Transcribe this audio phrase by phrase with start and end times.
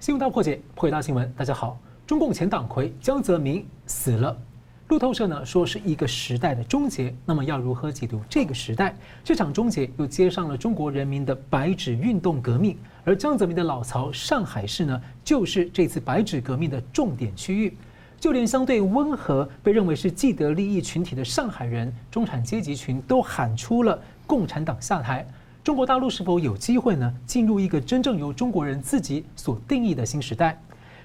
[0.00, 1.28] 新闻大破解，破解大新闻。
[1.36, 4.36] 大家好，中共前党魁江泽民死了。
[4.86, 7.12] 路透社呢说是一个时代的终结。
[7.26, 8.94] 那么要如何解读这个时代？
[9.24, 12.78] 这场终结又接上了中国人民的白纸运动革命。
[13.04, 17.76] 而江泽民的老巢上海市呢，就是这次白纸革命的重点区域。
[18.20, 25.26] 就连相对温和、被认为是既得利益群体的上海人、中产阶级群，都喊出了共产党下台。
[25.64, 27.12] 中国大陆是否有机会呢？
[27.26, 30.58] 进入一个真正由中国人自己所定义的新时代？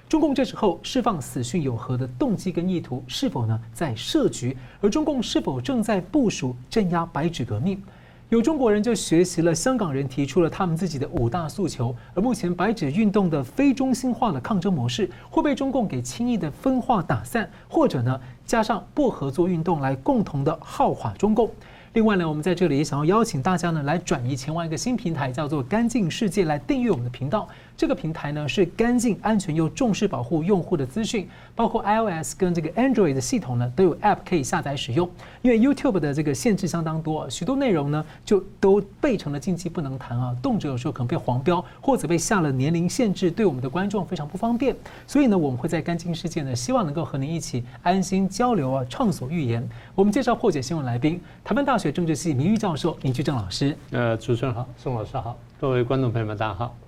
[0.08, 3.02] 中共这时候释放死讯有何的动机跟意图？
[3.06, 4.56] 是否呢在设局？
[4.80, 7.82] 而中共是否正在部署镇压白纸革命？
[8.30, 11.94] 有中国人就学习了香港人，提出了他们自己的五大诉求。
[12.14, 21.50] 而目前白纸运动的非中心化的抗争模式，会被中共给轻易的分化打散，或者呢加上不合作运动来共同的耗垮中共？
[21.94, 27.48] 另外呢，我们在这里也想要邀请大家呢，来转移前往一个新平台，叫做“干净世界”，来订阅我们的频道。
[27.76, 35.10] 这个平台呢是干净、安全又重视保护用户的资讯，包括 iOS 跟这个 Android 的系统呢都有 App 可以下载使用。
[35.42, 44.74] 因为 YouTube 的这个限制相当多，许多内容呢就都被成了禁忌不能谈啊，动辄有时候可能被黄标或者被下了年龄限制，对我们的观众非常不方便。
[45.06, 49.68] 所以呢，我们会在干净世界呢，希望能够和您一起安心交流啊，畅所欲言。
[49.96, 53.76] 我们介绍破解新闻来宾，台湾大学政治系名誉教授林居正老师。
[53.90, 56.83] 呃，主持人好，宋老师好，各位观众朋友们大家好。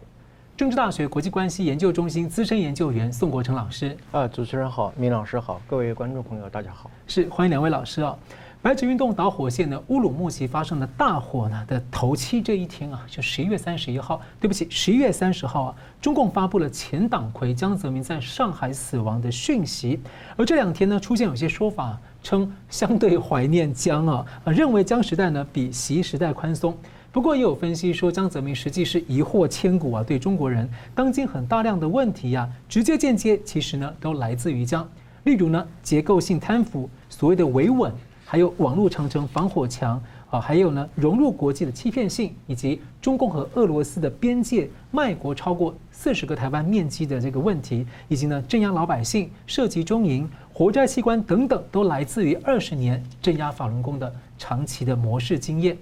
[0.57, 8.17] 政治大学国际关系研究中心资深研究员宋国成老师，啊，主持人好，明老师好，各位观众朋友大家好，是欢迎两位老师啊。
[8.63, 20.01] 白纸运动导火线呢，乌鲁木齐发生的大火呢的头七这一天啊，就十一月三十一号，对不起，十一月三十号啊，中共发布了前党魁江泽民在上海死亡的讯息，
[20.39, 26.75] 而这两天呢，出现有些说法称相对怀念江啊，啊，认为江时代呢比习时代宽松。
[27.17, 34.87] 不过也有分析说，江泽民实际是疑祸千古啊，对中国人当今很大量的问题呀、直接间接其实呢都来自于江。
[35.25, 37.91] 例如呢，结构性贪腐，所谓的维稳，
[38.27, 55.75] 还有网络长城防火墙啊，还有呢融入国际的欺骗性，以及中共和俄罗斯的边界卖国超过四十个台湾面积的这个问题，以及呢镇压老百姓、涉及中营、活摘器官等等，都来自于二十年镇压法轮功的长期的模式经验。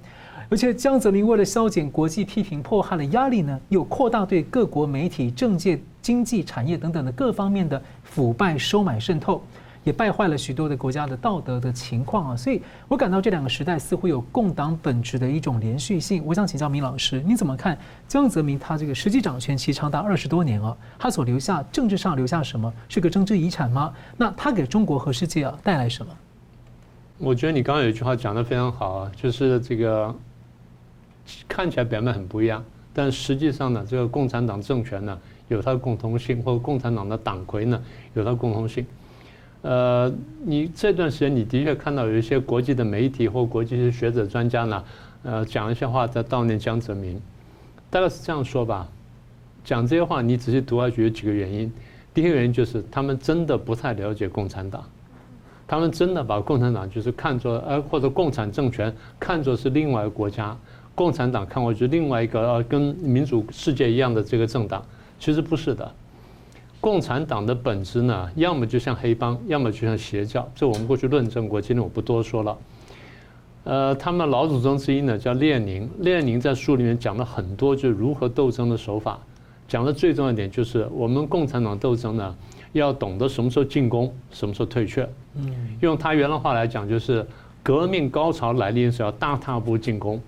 [0.50, 9.42] 而且江泽民为了消减国际批评迫害的压力呢，又扩大对各国媒体、政界、经济产业等等的各方面的腐败收买渗透，
[9.82, 12.36] 也败坏了许多的国家的道德的情况啊。
[12.36, 16.22] 所以我感到这两个时代似乎有共党本质的一种连续性。
[16.24, 17.76] 我想请教明老师，你怎么看
[18.06, 20.76] 江泽民他这个实际掌权期长达二十多年啊？
[20.98, 22.72] 他所留下政治上留下什么？
[22.88, 23.92] 是个政治遗产吗？
[24.16, 26.12] 那他给中国和世界啊带来什么？
[27.18, 30.14] 我觉得你刚刚有一句话讲得非常好啊，就是这个。
[31.48, 35.18] 看起来表面很不一样，但实际上呢，这个共产党政权呢
[35.48, 37.82] 有它的共同性，或者共产党的党魁呢
[38.14, 38.84] 有它共同性。
[39.62, 40.12] 呃，
[40.44, 44.84] 你这段时间你的确看到有一些国际的媒体或国际的学者专家呢，
[45.22, 47.18] 呃，讲一些话在悼念江泽民，
[47.88, 48.86] 大概是这样说吧。
[49.64, 51.72] 讲这些话，你仔细读下去有几个原因。
[52.12, 54.84] 第一个原因就是他们真的不太了解共产党，
[55.66, 60.54] 他们真的把共产党就是看作呃或者共产政权看作是另外一个国家。
[60.94, 64.84] 共产党看过去另外一个呃跟民主世界一样的这个政党，
[65.18, 65.90] 其实不是的。
[66.80, 70.46] 共产党的本质呢，要么就像黑帮，要么就像邪教。
[70.54, 72.58] 这我们过去论证过，今天我不多说了。
[73.64, 79.18] 呃，他们老祖宗之一呢叫列宁，列宁在书里面讲了很多，就是如何斗争的手法。
[79.66, 82.36] 讲的最重要一点就是，我们共产党斗争呢，
[82.72, 85.08] 要懂得什么时候进攻，什么时候退却。
[85.36, 85.50] 嗯，
[85.80, 87.26] 用他原来话来讲，就是
[87.62, 90.20] 革命高潮来临时要大踏步进攻。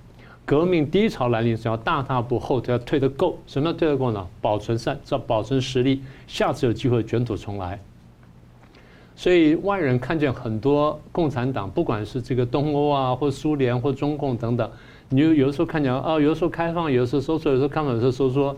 [0.47, 3.37] 革命低潮来临时要大踏步后退，要退得够。
[3.49, 4.25] 什么叫退得够呢？
[4.41, 7.79] 保存善，要保存实力，下次有机会卷土重来。
[9.17, 14.71] 所以外人看见很多共产党，不管是这个东欧啊，或苏联，或中共等等，
[15.09, 18.57] 你就有的时候看见啊，有的时候开放，有的时候收缩，有的时候开放，有的时候收缩。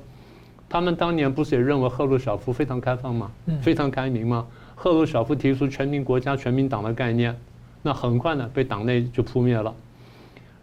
[0.68, 3.30] 他们当年不是也认为赫鲁晓夫非常开放吗？
[3.62, 4.46] 非常开明吗？
[4.74, 7.34] 赫鲁晓夫提出全民国家、全民党的概念，
[7.80, 9.74] 那很快呢被党内就扑灭了。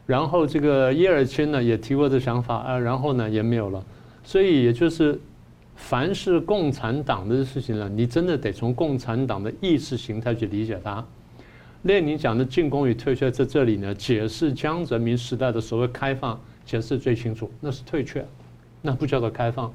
[0.05, 3.83] 然后这个叶尔钦呢也提过这想法啊，然后呢也没有了，
[4.23, 5.19] 所以也就是，
[5.75, 11.03] 凡是共产党的事情呢，你真的得从共产党的意识形态去理解它。
[11.83, 18.25] 列宁讲的进攻与退却在这里呢，解释江泽民时代的所谓开放，解释最清楚，那是退却，
[18.81, 19.73] 那不叫做开放。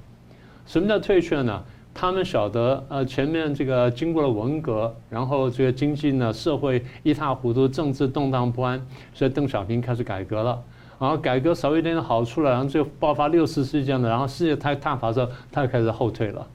[0.67, 1.63] 什么叫退却呢？
[1.93, 8.81] 他们晓得，呃，前面这个经过了文革，然后这个经济呢，社会一塌糊涂，政治动荡不安，
[9.13, 10.63] 所以邓小平开始改革了，
[10.99, 16.47] 然后改革少一点点好处了，然后就爆发六四事件了，然后世界太踏伐的时候，他就开始后退了。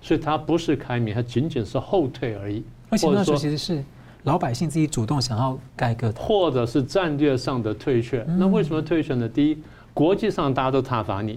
[0.00, 2.62] 所以他不是开明，他仅仅是后退而已。
[2.88, 3.84] 而且那时候其实是
[4.22, 8.24] 老百姓自己主动想要改革的，或者是战略上的退却。
[8.38, 9.28] 那为什么退却呢？
[9.28, 9.58] 第一，
[9.92, 11.34] 国际上大家都挞伐你；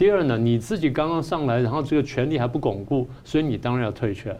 [0.00, 4.34] 第二呢，你自己刚刚上来，然后这个权力还不巩固，所以你当然要退却。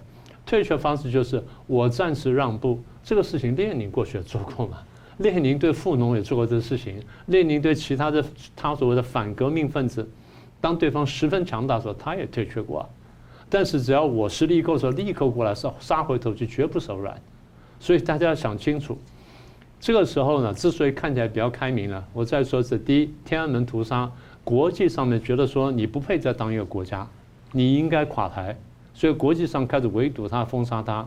[0.46, 2.82] 退却方式就是我暂时让步。
[3.02, 4.78] 这个事情列宁过去也做过嘛？
[5.20, 6.94] 列宁对富农也做过这个事情。
[7.26, 8.24] 列宁对其他的
[8.56, 10.08] 他所谓的反革命分子，
[10.62, 12.88] 当对方十分强大的时候，他也退却过。
[13.50, 17.14] 但是只要我实力够的时候，立刻过来杀杀回头去，绝不手软。
[17.78, 18.96] 所以大家要想清楚，
[19.78, 24.10] 这个时候呢，之所以看起来比较开明了，我再说是第一，天安门屠杀，
[24.44, 27.06] 国际上面觉得说你不配再当一个国家，
[27.52, 28.56] 你应该垮台，
[28.94, 31.06] 所以国际上开始围堵他、封杀他。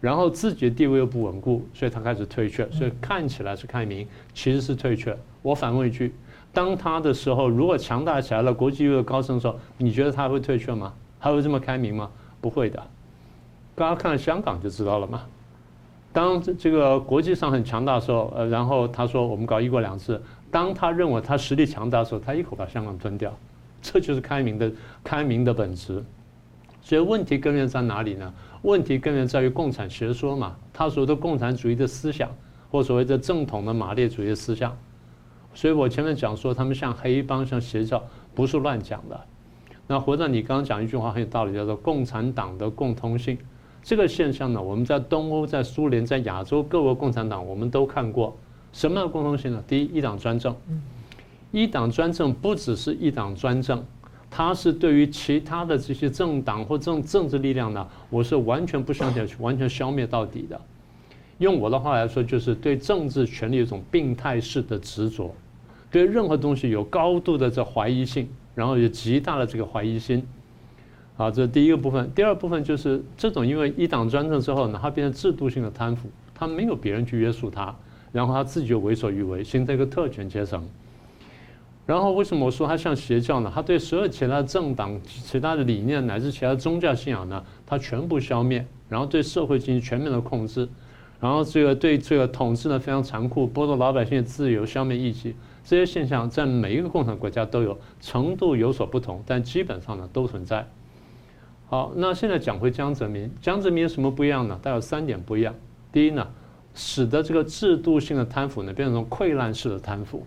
[0.00, 5.16] 然后自己的地位又不稳固，所以他开始退却，所以看起来是开明，其实是退却。
[5.42, 6.12] 我反问一句：
[6.52, 10.92] 当他的时候如果强大起来了，国际又有高升的时候，你觉得他会退却吗？
[11.20, 12.10] 他会这么开明吗？
[12.40, 12.82] 不会的。
[13.76, 15.22] 大家看了香港就知道了嘛。
[16.12, 20.20] 当这个国际上很强大的时候，呃，然后他说我们搞一国两制，
[20.52, 23.34] 当他认为他实力强大的时候，他一口把香港吞掉，
[23.80, 24.70] 这就是开明的
[25.02, 26.04] 开明的本质。
[26.82, 28.34] 所以问题根源在哪里呢？
[28.60, 32.30] 问题根源在于共产学说嘛，他所谓的共产主义的思想，
[32.70, 34.76] 或所谓的正统的马列主义思想。
[35.54, 38.02] 所以我前面讲说，他们像黑帮、像邪教，
[38.34, 39.18] 不是乱讲的。
[39.86, 43.38] 那回到你刚刚讲一句话很有道理，叫做共产党的共通性。
[43.82, 48.36] 这个现象呢，我们在东欧、在苏联、在亚洲各国共产党，我们都看过。
[48.72, 49.62] 什么样的共同性呢？
[49.66, 50.54] 第一，一党专政。
[51.50, 53.84] 一党专政不只是一党专政。
[54.30, 60.58] 它是对于其他的这些政党或政政治力量呢，我是完全不相信去完全消灭到底的。
[61.36, 65.34] 用我的话来说，就是对政治权力有一种病态式的执着，
[65.90, 70.26] 对任何东西有高度的这怀疑性，然后有极大的这个怀疑心。
[71.14, 72.10] 好，这是第一个部分。
[72.14, 77.76] 第二部分就是这种因为一党专政之后呢，它变成制度性的贪腐，它没有别人去约束他，
[78.12, 80.62] 然后他自己就为所欲为，形成一个特权阶层。
[81.84, 83.50] 然后为什么我说他像邪教呢？
[83.52, 90.68] 他对所有其他政党、其他的理念乃至其他宗教信仰呢，他全部消灭，然后对社会进行全面的控制，
[91.18, 95.34] 然后这个对这个统治呢非常残酷，剥夺老百姓的自由，消灭异己。
[95.64, 100.68] 这些现象在每一个共产国家都有，程度有所不同，但基本上呢都存在。
[101.66, 104.58] 好，那现在讲回江泽民，江泽民有什么不一样呢？
[104.62, 105.54] 它有三点不一样。
[105.92, 106.28] 第一呢，
[106.74, 110.26] 使得这个制度性的贪腐呢变成溃烂式的贪腐，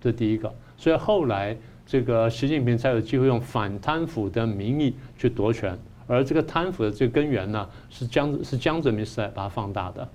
[0.00, 0.52] 这第一个。
[0.76, 1.56] 所以后来，
[1.86, 10.08] 这个习近平才有机会用反贪腐的名义去夺权，而这个贪腐的这个根源呢，是江是江泽民时代把它放大的。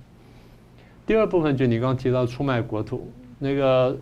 [1.05, 3.97] 第二部分就你刚刚提到出卖国土，那个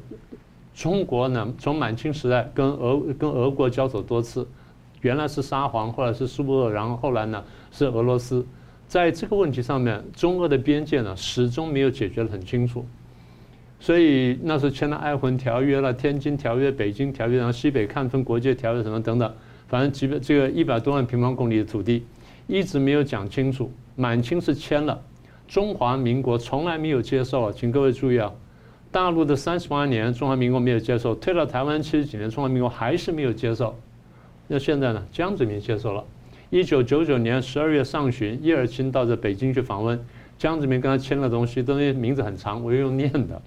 [0.76, 4.48] 中国呢，从满清时代跟俄跟俄国交手多次，
[5.02, 8.46] 原来是沙皇，后来是苏俄，然后后来呢是俄罗斯，
[8.90, 12.84] 在这个问题上面，中俄的边界呢始终没有解决得很清楚。
[13.80, 19.32] 所以那时候签了《璦琿条约》了，《天津条约》、《北京条约》，然后西北抗分国界条约什么等等，
[19.68, 22.04] 反正几百这个一百多万平方公里的土地，
[22.48, 23.72] 一直没有讲清楚。
[23.96, 25.00] 满清是签了，
[25.48, 28.34] 中华民国从来没有接受，请各位注意啊，
[28.92, 33.78] 大陆的三十八年，中华民国没有接受，退到台湾七十几年，中华民国还是没有接受。
[34.48, 35.06] 那现在呢？
[35.12, 36.04] 江泽民接受了。
[36.52, 40.04] 一九九九年十二月上旬，叶尔钦到这北京去访问，
[40.38, 43.40] 江泽民跟他签了东西，东西名字很长，我用念的。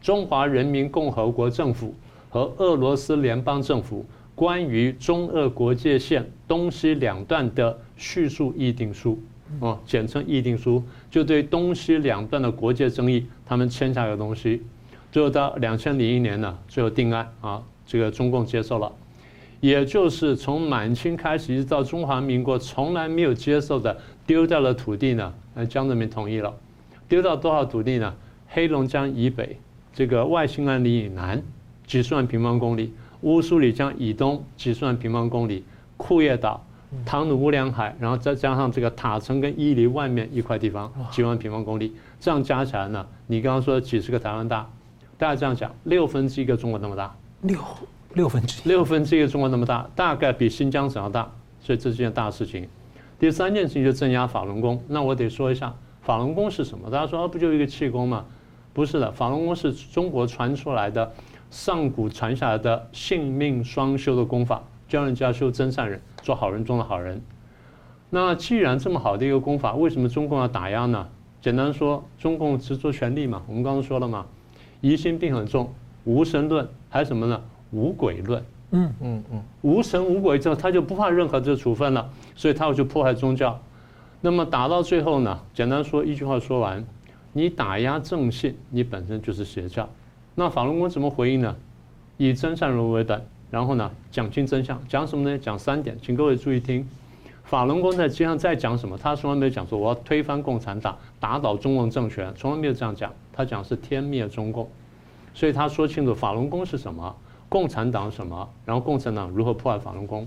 [0.00, 1.92] 中华人民共和国政府
[2.30, 9.20] 和俄罗斯联邦政府关于中俄国界线东西两段的叙述议定书，
[9.58, 14.62] 哦，简称议定书，就对东西两段的国界争议，他们签下个东西，
[15.10, 18.92] 最后到两千零一年呢，最后定案啊，这个中共接受了，
[19.60, 23.96] 也就是从满清开始一直到中华民国从来没有接受的
[24.26, 26.54] 丢掉了土地呢，呃，江泽民同意了，
[27.08, 28.14] 丢掉多少土地呢？
[28.48, 29.58] 黑龙江以北。
[29.92, 31.42] 这个外兴安岭以南
[31.84, 35.64] 几十万平方公里，乌苏里江以东几十万平方公里，
[35.96, 36.64] 库页岛、
[37.04, 44.70] 唐努乌梁海，然后再加上这个塔城跟伊犁外面一块地方，几万平方公里，这样加起来呢，你刚刚说几十个台湾大，
[45.16, 47.58] 大家这样讲，六分之一个中国那么大，六
[48.14, 52.68] 六分之一，六分之一中国那么大，大概比新疆省要大，所以这是件大事情。
[53.18, 56.90] 第三件事情就镇压法轮功，那我得说一下法轮功是什么？
[56.90, 58.24] 大家说啊，不就一个气功吗？
[58.72, 61.12] 不是的，法轮功是中国传出来的，
[61.50, 67.20] 上古传下来的性命双修的功法，教人家修真善人，做好人中的好人。
[68.10, 71.08] 那既然这么好的一个功法，为什么中共要打压呢？
[71.42, 73.42] 简单说，中共执着权力嘛。
[73.48, 74.26] 我们刚刚说了嘛，
[74.80, 75.74] 疑心病很重，
[76.04, 77.42] 无神论还有什么呢？
[77.70, 83.58] 无鬼论，嗯嗯嗯，无神无鬼之后，他就不怕任何这个处分了，所以他要去迫害宗教。
[84.20, 86.84] 那么打到最后呢，简单说一句话说完，
[87.32, 89.88] 你打压正信，你本身就是邪教。
[90.34, 91.54] 那法轮功怎么回应呢？
[92.16, 95.38] 以真善人为本，然后呢，讲清真相，讲什么呢？
[95.38, 96.86] 讲三点，请各位注意听。
[97.44, 98.98] 法轮功在街上在讲什么？
[98.98, 103.10] 他从来没有讲说我要推翻共产党，打倒中共政权，从来没有这样讲。
[103.32, 104.68] 他讲是天灭中共，
[105.32, 107.16] 所以他说清楚法轮功是什么，
[107.48, 110.26] 共产党什么，然后共产党如何破坏法轮功。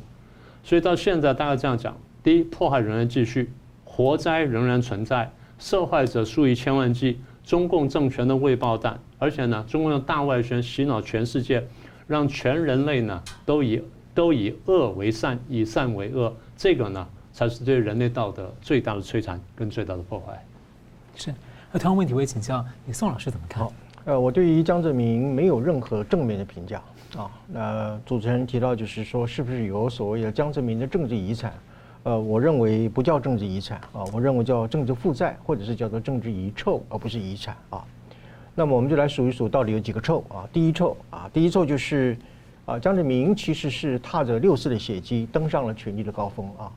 [0.64, 3.52] 所以到现在大家这样讲：第一，迫害仍然继续，
[3.84, 11.64] 活灾仍然存在，受害者数以千万计，中共政权的未爆弹，而且呢，中共用大外宣洗脑全世界，
[12.08, 16.34] 让全人类呢都以都以恶为善，以善为恶。
[16.56, 20.44] 这个呢，才是对人类道德最大的摧残跟最大的破坏。
[21.16, 21.34] 是，
[21.72, 23.68] 那同样问题我也请教你，宋老师怎么看？
[24.06, 26.82] 呃，我对于江泽民没有任何正面的评价
[27.18, 27.32] 啊。
[27.48, 31.54] 那主持人提到就是说，是不是有所谓的江泽民的政治遗产？
[32.04, 37.84] 呃，我认为不叫政治遗产啊，我认为叫政治负债，或者是叫做政治遗臭，而不是遗产啊。
[38.56, 40.48] 那么我们就来数一数，到底有几个臭啊？
[40.52, 42.18] 第一臭啊，第一臭就是。
[42.64, 46.72] 啊，江泽民其实是踏着六四的血迹登上了权力的高峰啊。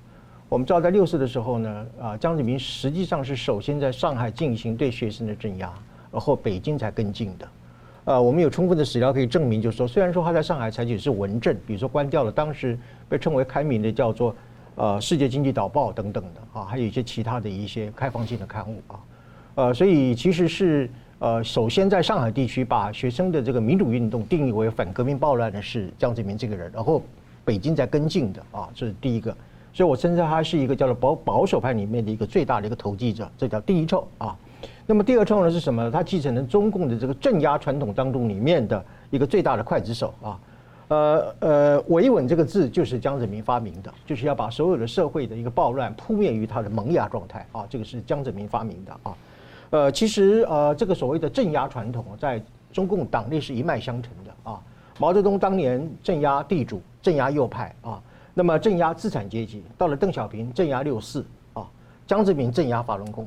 [0.49, 5.71] 我们知道，在六四的时候呢，啊，江泽民实际上是首先在上海进行对学生的镇压，
[6.11, 7.47] 而后北京才跟进的。
[8.05, 14.35] 呃，我们有充分的史料可以证明，就是说，虽然说他在上海采取是文政，比如说关掉了当时被称为开明的叫做
[14.77, 19.01] 呃《世界经济导报》等等的啊，还有一些其他的一些开放性的刊物啊，
[19.55, 20.91] 呃，所以其实是。
[21.21, 27.01] 呃，首先在上海地区把学生的这个民主运动定义为反革命暴乱的是江泽民这个人，然后
[27.47, 29.35] 北京在跟进的啊，这是第一个，
[29.73, 34.37] 所以我称之他是一个叫做保保守派里面的一个最大的一个投机者，这叫第一臭啊。
[34.87, 35.91] 那么第二创呢是什么？
[35.91, 40.39] 他继承了中共的这个镇压传统当中里面的一个最大的刽子手啊。
[40.89, 49.17] 呃呃，维稳这个字就是江泽民发明的，就是要把所有的社会的一个暴乱扑灭于他的萌芽状态啊，这个是江泽民发明的啊。
[49.71, 54.61] 呃，其实呃，这个所谓的镇压传统，在中共党内是一脉相承的啊。
[54.99, 58.01] 毛泽东当年镇压地主、镇压右派啊，
[58.35, 61.25] 那么镇压资产阶级；到了邓小平镇压六四
[61.55, 61.67] 啊，
[62.07, 63.27] 江泽民镇压法轮功，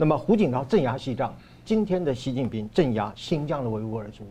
[0.00, 1.30] 那么胡锦涛镇压西藏，
[1.62, 4.24] 今天的习近平镇压新疆的维吾尔族，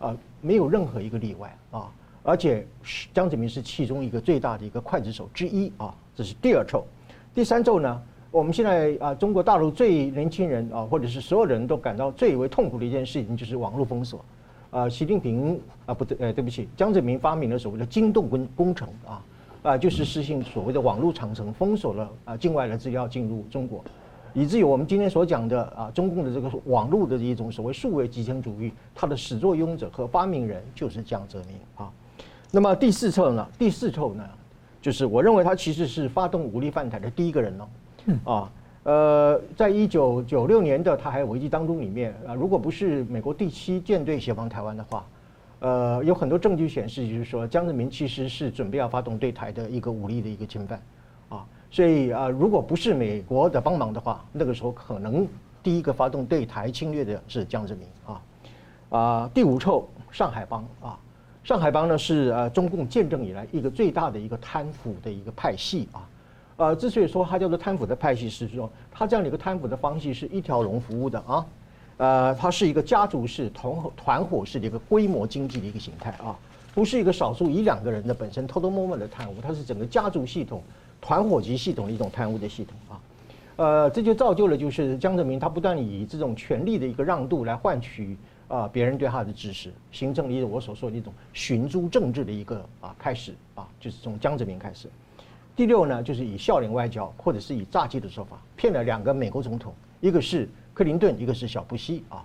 [0.00, 1.88] 啊，没有任何一个例外啊。
[2.24, 2.66] 而且
[3.12, 5.94] 江泽民是其中一个最大的一个刽子手之一啊。
[6.16, 6.84] 这是第二臭，
[7.32, 8.02] 第三臭呢？
[8.32, 14.24] 我们现在啊，中国大陆最年轻人啊，或者是所有人都感到最为痛苦的一件事情，就是网络封锁。
[14.72, 19.24] 啊，习近平啊，不对，呃，对不起，江泽民发明了所谓的京动工工程啊，
[19.62, 23.84] 啊，就是实行所谓的网络长城，封锁了啊境外的资料进入中国，
[24.34, 31.90] 以至于我们今天所讲的啊，中共的这个网络的一种所谓数位极权主义，它的始作俑者和发明人就是江泽民啊。
[32.50, 33.46] 那么第四臭呢？
[33.56, 34.24] 第四臭呢，
[34.82, 37.68] 就是我认为他其实是发动武力犯台的第一个人呢。
[38.24, 45.06] 啊，呃，在一九九六年的台海危机当中，里面啊，如果不是美国第七舰队协防台湾的话，
[45.60, 50.82] 呃，有很多证据显示，就是说江泽民其实是准备要发动对台的一个武力的一个侵犯，啊，
[51.70, 55.26] 所以啊，如果不是美国的帮忙的话，那个时候可能
[55.62, 58.22] 第一个发动对台侵略的是江泽民啊，
[58.90, 60.98] 啊，第五臭上海帮啊，
[61.42, 66.08] 上海帮呢是呃中共建政以来一个最大的一个贪腐的一个派系啊。
[66.56, 71.46] 呃，之所以说它叫做贪腐的派系，是说它这样的一个贪腐的方式是一条龙服务的啊，
[71.96, 76.38] 呃，它是一个家族式、团团伙式的一个规模经济的一个形态啊，
[76.72, 80.62] 不是一个少数一两个人的本身偷偷摸摸的贪污，它是整个家族系统、
[81.04, 83.00] 团伙级系统的一种贪污的系统啊，
[83.56, 88.16] 呃，这就造就了就是江泽民他不断以这种权力的一个让渡来换取
[88.48, 94.88] 啊别人对他的支持，形成了我所说的一种寻租政治的一个啊开始啊，就是从江泽民开始。
[95.54, 102.24] 第六呢，就是以笑脸外交，或者是以诈欺的说法，骗了两个美国总统，一个是克林顿，一个是小布希啊，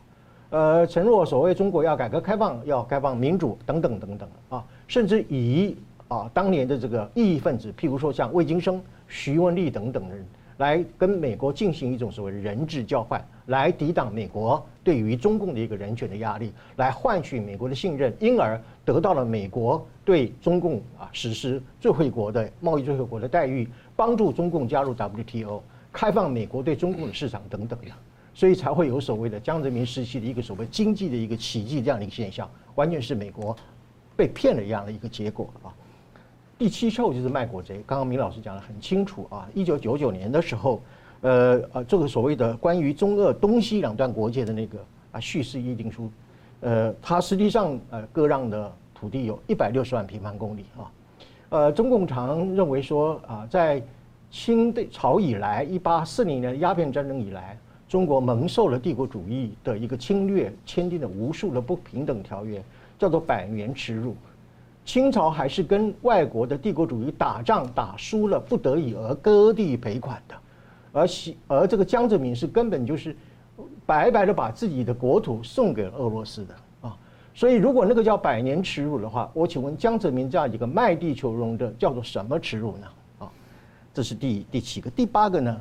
[0.51, 5.75] 呃，承诺所谓中国要改革开放，要开放民主等等等等啊，甚至以
[6.09, 10.25] 啊当年的这个异议分子，譬如说像魏京生、徐文丽等等的人。
[10.59, 25.61] 来跟美国进行一种所谓人质交换，来抵挡美国对于中共的一个人权的压力，来换取美国的信任，因而得到了美国对中共啊实施最惠国的贸易最惠国的待遇，帮助中共加入 WTO，
[25.93, 27.91] 开放美国对中共的市场等等的，
[28.33, 33.55] 所以才会有所谓的江泽民时期的一个所谓经济的一个奇迹这样的一个现象，完全是美国
[34.13, 35.71] 被骗了一样的一个结果啊。
[36.59, 39.47] 第七臭就是卖国贼，刚刚明老师讲的很清楚啊。
[39.53, 40.81] 一九九九年的时候，
[41.21, 44.77] 呃呃，这个所谓的关于中俄东西两段国界的那个
[45.13, 46.11] 啊叙事议定书，
[46.59, 50.91] 呃，它实际上呃割让的土地有一百六十万平方公里啊。
[51.47, 53.81] 呃，中共常认为说啊，在
[54.29, 62.61] 清朝以来，一八四零年鸦片战争以来，中国蒙受了帝国主义的一个侵略，签订了无数的不平等条约，
[62.97, 64.13] 叫做百年耻辱。
[64.89, 70.33] 清朝还是跟外国的帝国主义打仗打输了，不得已而割地赔款的，
[70.91, 73.15] 而西而这个江泽民是根本就是
[73.85, 76.97] 白白的把自己的国土送给俄罗斯的啊。
[77.35, 82.87] 所以如果那个叫百年耻辱的话，我请问江泽民这样一个卖地求荣的，叫做什么耻辱呢？
[83.19, 83.31] 啊
[83.93, 85.55] 这是第第七个，第八个呢，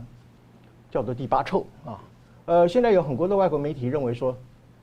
[0.90, 2.00] 叫做第八臭啊。
[2.46, 4.34] 呃，现在有很多的外国媒体认为说，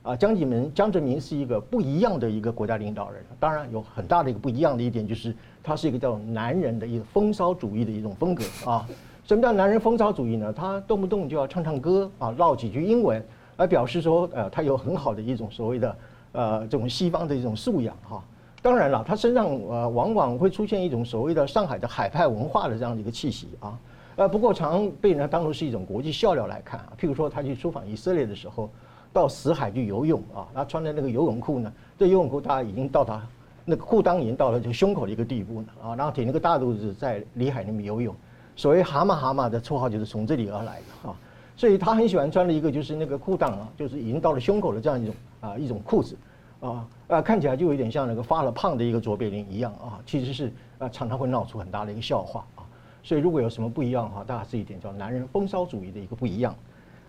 [0.06, 3.20] 啊，江泽民江泽民是一个不一样的一个国家领导人。
[3.40, 5.34] 当然，有很大的一个不一样的一点就是，
[5.64, 8.88] 他是一个叫男人的一个风骚主义的一种风格啊。
[9.24, 10.52] 什么叫男人风骚主义呢？
[10.52, 13.20] 他动不动就要唱唱歌啊，唠几句英文，
[13.56, 15.96] 来表示说，呃，他有很好的一种所谓的
[16.30, 18.22] 呃这种西方的一种素养哈。
[18.62, 23.76] 当然了，他身上呃往往会出现一种所谓的上海的海派文化的这样的一个气息啊，
[24.14, 26.92] 呃不过常被人家当作是一种国际笑料来看啊。
[26.96, 28.70] 譬如说他去出访以色列的时候，
[29.16, 33.26] 到死海去游泳啊，他穿的那个游泳裤呢，这游泳裤他已经到达
[33.64, 38.14] 那个裤裆已经到了这个胸口的一个地步了啊，然后挺那个大肚子在里海里面游泳，
[38.54, 41.16] 所谓蛤蟆蛤蟆的绰号就是从这里而来的啊，
[41.56, 46.14] 所以他很喜欢穿的一个就是那个裤裆啊，就是已经到了胸口的这样一种啊一种裤子。
[46.58, 52.64] 啊，啊，看起来就有点像那个发了胖的一个卓别林一样啊，其实是啊常常会闹出很大的一个笑话啊。
[53.02, 56.54] 所以如果有什么不一样的话，大家是一点叫男人风骚主义的一个不一样。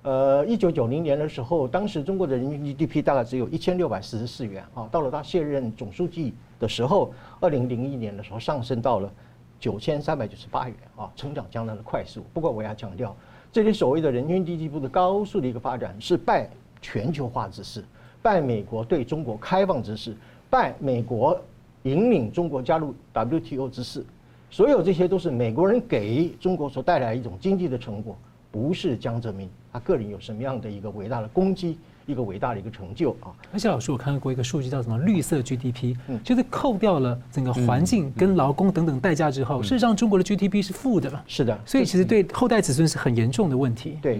[0.07, 9.11] 呃，一九九零年的时候，当时中国的人均 GDP 大概只有一千六百四十四元啊，到了他卸任总书记的时候，二零零一年的时候上升到了
[9.59, 12.23] 九千三百九十八元啊，成长相当的快速。
[12.33, 13.13] 不过我要强调，
[13.51, 16.49] 这里所谓的人均 GDP 的高速的一个发展是拜
[16.81, 17.83] 全球化之势。
[18.21, 20.15] 拜美国对中国开放之势，
[20.49, 21.37] 拜美国
[21.83, 24.05] 引领中国加入 WTO 之势，
[24.49, 28.17] 所有这些都是美国人给中国所带来一种经济的成果，
[28.49, 33.29] 不是江泽民他个人有什么样的一个伟大的功绩，一个伟大的一个成就啊。
[33.53, 41.11] 而且老师，我看过一个数据叫什么绿色 GDP，嗯，就是扣掉了整个环境跟劳工等等代价之后，事实上中国的 GDP 是负的。
[41.27, 43.99] 是的，所以其实对后代子孙是很严重的问题。
[44.01, 44.19] 对。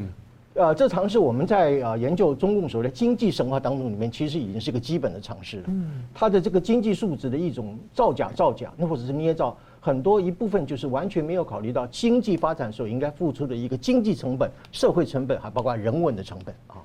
[0.54, 5.64] 呃，这常识我们在呃研究中共所谓的经济神话当中里面，其实已经是个基本的常识了。
[5.68, 16.76] 嗯，它的这个经济数值的一种造假、造假，那或者是捏造，很多一部分就是完全没有考虑到经济发展所应该付出的一个经济成本、社会成本，还包括人文的成本啊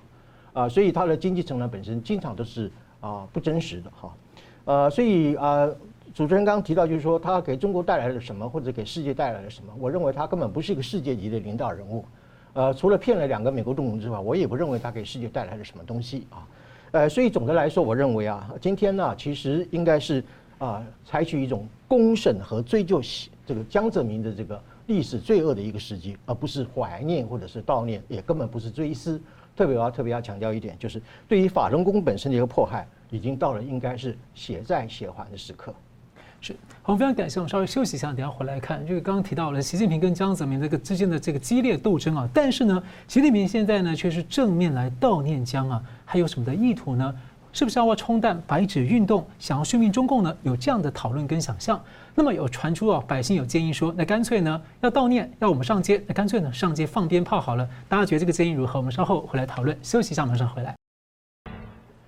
[0.52, 4.14] 啊，所以它的经济成本本身经常都是啊不真实的哈。
[4.64, 5.68] 呃，所以啊，
[6.14, 9.72] 主持人刚刚提到就是说，他给中国带来了什么，或者给世界带来了什么？
[9.78, 12.04] 我认为他根本不是一个世界级的领导人物。
[12.52, 16.46] 呃，除了骗了两个美国总统之外，我也不认为他给世界带来了什么东西啊。
[16.92, 20.22] 呃，所以总的来说，我认为啊，今天呢，其实应该是
[20.58, 23.02] 啊，采取一种公审和追究
[23.44, 29.20] 这个江泽民的这个历史罪恶的一个时机，而不是怀念或者是悼念，也根本不是追思。
[29.54, 35.74] 特别我要特别要强调一点，就是对于法轮功本身的一个迫害，已经到了应该是血债血还的时刻。
[36.40, 37.38] 是，好，非常感谢。
[37.38, 38.80] 我们稍微休息一下，等下回来看。
[38.86, 47.14] 就是刚刚提到了习近平跟江泽民这个之间的这个激烈斗争啊，但是呢，习近平现在呢却是正面来悼念江啊，还有什么的意图呢？
[47.52, 50.36] 是不是要冲淡白纸运动，想要训命中共呢？
[50.42, 51.78] 有这样的讨论跟想象。
[52.14, 57.68] 那么有传出啊，百姓有建议说，那干脆呢要悼念，要我们上街，那干脆呢上街放鞭炮好了。
[57.88, 58.78] 大家觉得这个建议如何？
[58.78, 59.78] 我们稍后回来讨论。
[59.82, 60.74] 休息一下，马上回来。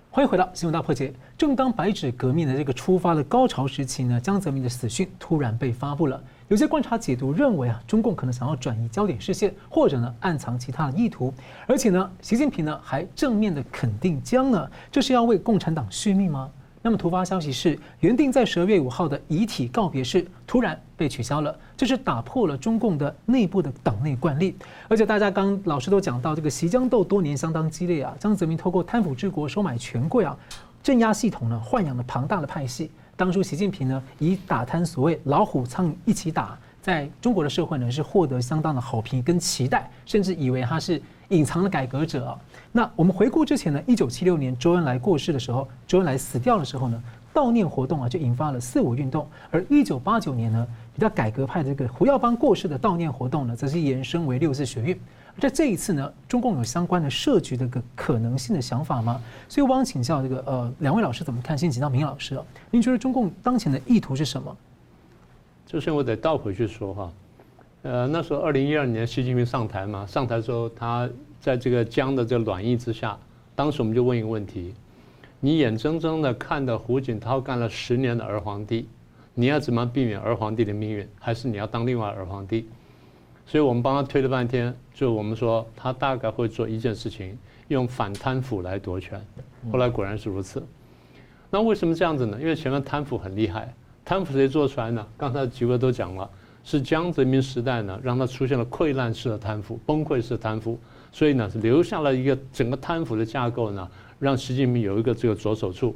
[0.09, 1.13] 欢迎回到新闻大破解。
[1.37, 6.23] 正当白纸革命的这个出发的高潮时期呢，江泽民的死讯突然被发布了。
[6.47, 11.33] 有些观察解读认为啊，中共可能想要转移焦点视线，或者呢暗藏其他的意图。
[11.65, 16.47] 而且呢，习近平呢还正面的肯定江呢，这是要为共产党续命吗？
[16.83, 24.55] 那么突发消息是，原定在十二月五号的遗体告别式突然被取消了，这是打破了中共的内部的党内惯例。
[24.87, 28.15] 而且大家刚老师都讲到，这个习江斗多年相当激烈啊。
[28.19, 30.37] 江泽民透过贪腐治国、收买权贵啊，
[30.83, 32.91] 镇压系统呢，豢养了庞大的派系。
[33.17, 42.37] 当初习近平呢，以打贪所谓老虎苍蝇一起打，在中国的社会呢，是获得相当的好评跟期待，甚至以为他是隐藏的改革者。
[42.73, 47.01] 那我们回顾之前呢，一九七六年周恩来过世的时候，周恩来死掉的时候呢，
[47.33, 49.25] 悼念活动啊就引发了四五运动。
[49.49, 54.99] 而一九八九年呢，比较改革派的这个胡耀邦过世的悼念活动呢，则是延伸为六四学运。
[55.39, 59.21] 在这一次呢，中共有相关的设局的个可能性的想法吗？
[59.49, 61.57] 所以我想请教这个呃两位老师怎么看？
[61.57, 64.55] 先请到明老师啊，您觉得中共当前的意图是什么？
[65.69, 67.11] 首先我得倒回去说哈，
[67.83, 71.09] 呃那时候二零一二年习近平上台嘛，上台之后他。
[71.41, 73.15] 在这个江的这个暖意之下，
[73.55, 74.73] 当时我们就问一个问题：
[75.39, 78.89] 你眼睁睁的看着胡锦涛干了十年的儿皇帝，
[79.35, 81.07] 你要怎么避免儿皇帝的命运？
[81.19, 82.67] 还是你要当另外儿皇帝？
[83.45, 89.23] 所以我们帮他推了半天，就我们说他大概会做一件事情，用反贪腐来夺权。
[89.71, 90.63] 后来果然是如此。
[91.49, 92.37] 那为什么这样子呢？
[92.41, 95.05] 因为前面贪腐很厉害，贪腐谁做出来呢？
[95.15, 96.29] 刚才几位都讲了，
[96.63, 100.79] 是江泽民时代呢，让他出现了溃烂式的贪腐、崩溃式贪腐，
[101.11, 103.87] 所以呢，是留下了一个整个贪腐的架构呢，
[104.19, 105.95] 让习近平有一个这个着手处。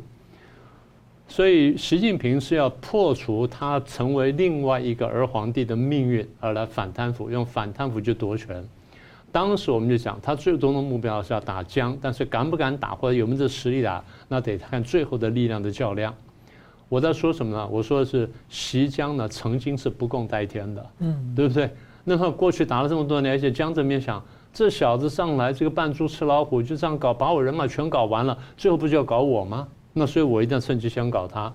[1.29, 8.67] 所以习近平是要破除他成为另外一个儿皇帝的命运，而来反贪腐，用反贪腐去夺权。
[9.31, 16.13] 当时我们就讲，他最终的目标是要打江，但是敢不敢打或者有没有这实力打，那得看最后的力量的较量。
[16.89, 17.67] 我在说什么呢？
[17.71, 21.69] 我说的是习江呢，曾经是不共戴天的，嗯，对不对？
[22.03, 24.19] 那么过去打了这么多年，而且江泽民想，
[24.51, 29.67] 这小子上来这个扮猪吃老虎，就这样搞，把我人马全搞完了，最后不就要搞我吗？
[29.93, 31.53] 那所以，我一定要趁机先搞他。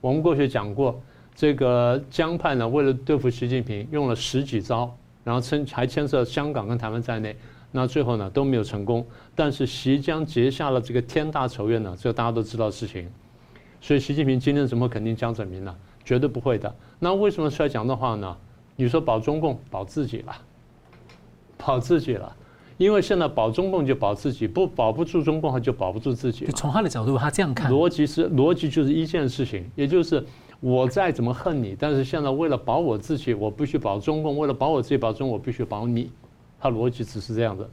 [0.00, 1.00] 我们过去讲过，
[1.34, 7.36] 这个江派呢，为了对付习近平，用了十几招，然后趁还牵涉香港跟台湾在内，
[7.72, 9.06] 那最后呢都没有成功。
[9.34, 13.10] 但是习江结下了这个天大仇怨呢，这大家都知道事情。
[13.80, 15.74] 所以习近平今天怎么肯定江泽民呢？
[16.04, 16.74] 绝对不会的。
[16.98, 18.36] 那为什么出来讲的话呢？
[18.76, 20.36] 你说保中共，保自己了，
[21.58, 22.34] 保自己了。
[22.80, 26.46] 因为现在保中共就保自己，不保不住中共，他就保不住自己。
[26.46, 30.24] 从他的角度，他这样看，逻辑是逻辑就是一件事情，也就是
[30.60, 36.10] 我再怎么恨你，但是现在为了保我自己，我必须保中共；为了保我自己保中共，我必须保你。
[36.58, 37.68] 他逻辑只是这样的。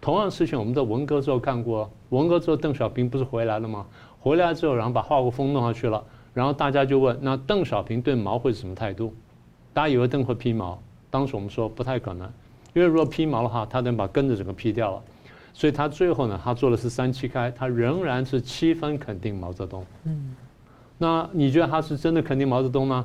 [0.00, 3.86] 同样的事情，我们在文革之后看过，文革之后邓小平不是回来了吗？
[4.18, 6.02] 回来之后，然后把华国锋弄上去了，
[6.34, 9.14] 然后大家就问：那邓小平对毛会是什么态度？
[9.72, 12.28] 大家以为邓会批毛，当时我们说不太可能。
[12.72, 15.02] 因为如果批毛的话，他能把根子整个劈掉了，
[15.52, 19.84] 所以他最后呢，他做的是三七开，他仍然是七分肯定毛泽东。
[20.04, 20.34] 嗯，
[20.98, 23.04] 那你觉得他是真的肯定毛泽东吗？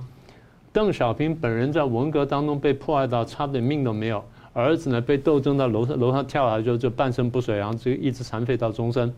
[0.71, 4.23] 邓小平本人在文革当中被迫害到差点命都没有，
[4.53, 9.13] 儿子呢被斗争到楼上楼上跳下来就就半身不遂，然后就一直残废到终身。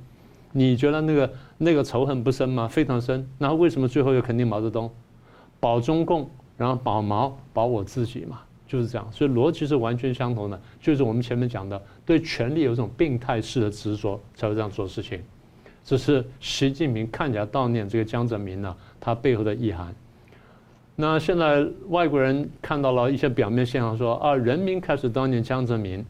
[0.54, 2.68] 你觉得那个那个仇恨不深吗？
[2.68, 3.28] 非常深。
[3.38, 4.90] 那为什么最后又肯定毛泽东？
[5.60, 8.40] 保中共，然后保毛，保我自己嘛。
[8.68, 10.62] 就是这样，所以逻辑是完全相同的。
[10.82, 15.22] 就是我们前面讲的，对权力有一种病态式的执着，才会这样做事情。
[15.86, 19.96] 这是习近平看起来悼念这个江泽民呢，他背后的意涵。
[20.98, 26.04] 那现在外国人看到了一些表面现象，说啊，人民开始悼念江泽民。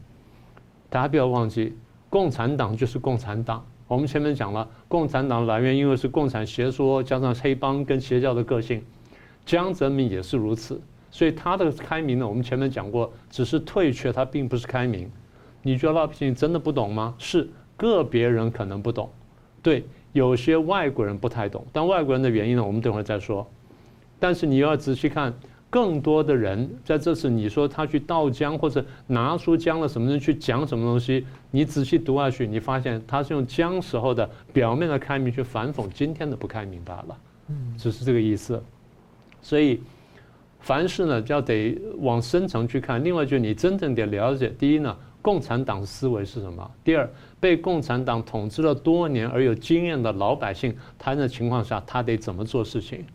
[0.89, 1.75] 大家不要忘记，
[2.09, 3.63] 共产党就是共产党。
[3.87, 8.81] 我们前面讲了，共产党来源因为是共产邪说加上黑帮跟邪教的个性，
[9.45, 10.81] 江泽民也是如此。
[11.17, 15.09] 所以他的开明呢，我们前面讲过，只是退却，他并不是开明。
[15.63, 17.15] 你觉得老百姓真的不懂吗？
[17.17, 19.09] 是个别人可能不懂，
[19.63, 21.65] 对，有些外国人不太懂。
[21.73, 23.49] 但外国人的原因呢，我们等会儿再说。
[24.19, 25.33] 但是你要仔细看，
[25.71, 37.17] 更多的人在这次你说他去悼江或者拿出江了什么人去讲什么东西，你仔细读下去，你发现他是用江时候的表面的开明去反讽今天的不开明罢了。
[37.47, 38.63] 嗯，只是这个意思。
[39.41, 39.81] 所以。
[40.67, 43.01] 凡事呢，就要得往深层去看。
[43.01, 53.05] 另外，就是你真正得了解：第一呢，共产党思维是什么；第二，被共产党统治了多年而有经验的老百姓，他的情况下，他得怎么做事情？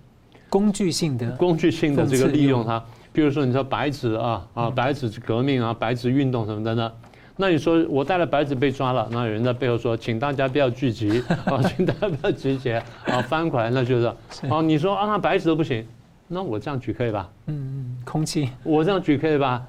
[0.49, 2.83] 工具性的，工具性的这个利用它。
[3.13, 6.91] 比如说，你说白纸啊啊，白纸革命啊，白纸运动什么的呢？
[7.37, 14.07] 那你说我带了白纸被抓了，那有人在背后说，请大家不要聚集啊，请大家不要集结啊，翻过来那就是
[14.49, 15.87] 啊，你说啊，白纸都不行。
[16.33, 17.31] 那我这样举可以吧？
[17.47, 18.49] 嗯嗯，空气。
[18.65, 19.67] 我这样举可以吧？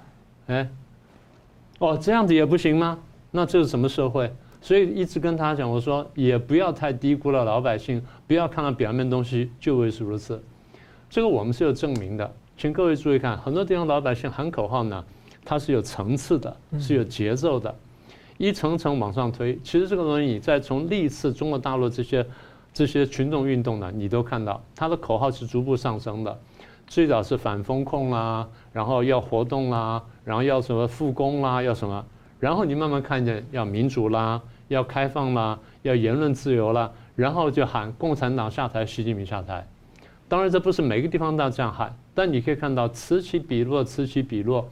[0.48, 0.70] 哎，
[1.80, 2.98] 哦，这样子也不行吗？
[3.32, 4.34] 那这是什么社会？
[4.62, 10.42] 所以一直跟他讲，我说也不要太低估了老百姓，不要看到表面东西就会是如此。
[11.10, 15.04] 这个我们是有证明的，请各位注意看，很多地方老百姓喊口号呢，
[15.44, 17.76] 它是有层次的，是有节奏的，
[18.38, 19.60] 一层层往上推。
[19.64, 22.26] 其实这个东西，你在从历次中国大陆这些
[22.74, 26.40] 这些群众运动呢，你都看到，它的口号是逐步上升的。
[26.88, 32.06] 最早是反风控啦，然后要活动啦，然后要什么复工啦，要什么，
[32.40, 39.66] 然后你慢慢看见要民主啦，要开放啦，要言论自由啦，然后就喊共产党下台，习近平下台。
[40.28, 44.68] 当然这不是每个地方都这样喊，但你可以看到此起彼落，此起彼落。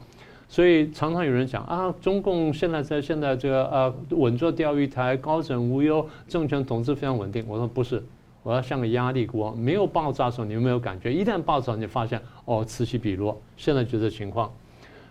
[0.48, 7.44] 所以常常有人讲啊，中共现在在现在这个呃稳坐钓鱼台，高枕无忧，政权统治非常稳定。
[7.48, 8.02] 我说不是。
[8.42, 11.12] 我要像个压力锅，没有爆炸的时候你有没有感觉？
[11.12, 13.40] 一旦爆炸，你发现哦，此起彼落。
[13.56, 14.52] 现在就这情况，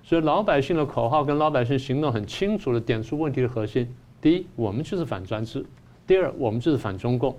[0.04, 3.88] 所以老百姓的口号跟老百姓行动很清楚的点出问题的核心：
[4.20, 5.62] 第一，我们就是反专制；
[6.06, 7.36] 第二，我们就是反中共。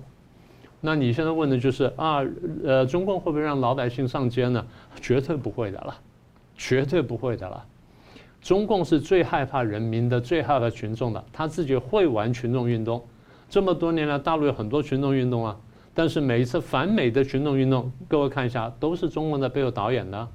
[0.81, 2.21] 那你现在问的就是啊，
[2.63, 4.65] 呃，中共会不会让老百姓上街呢？
[4.99, 5.95] 绝对不会的了，
[6.57, 7.63] 绝对不会的了。
[8.41, 13.01] 中共是最害怕人民的，最害怕群众的，他自己会玩群众运动。
[13.47, 15.57] 这么多年来，大陆有很多群众运动啊，
[15.93, 20.27] 但是每一次反美的群众运动，各位看一下，都是中共在背后导演的。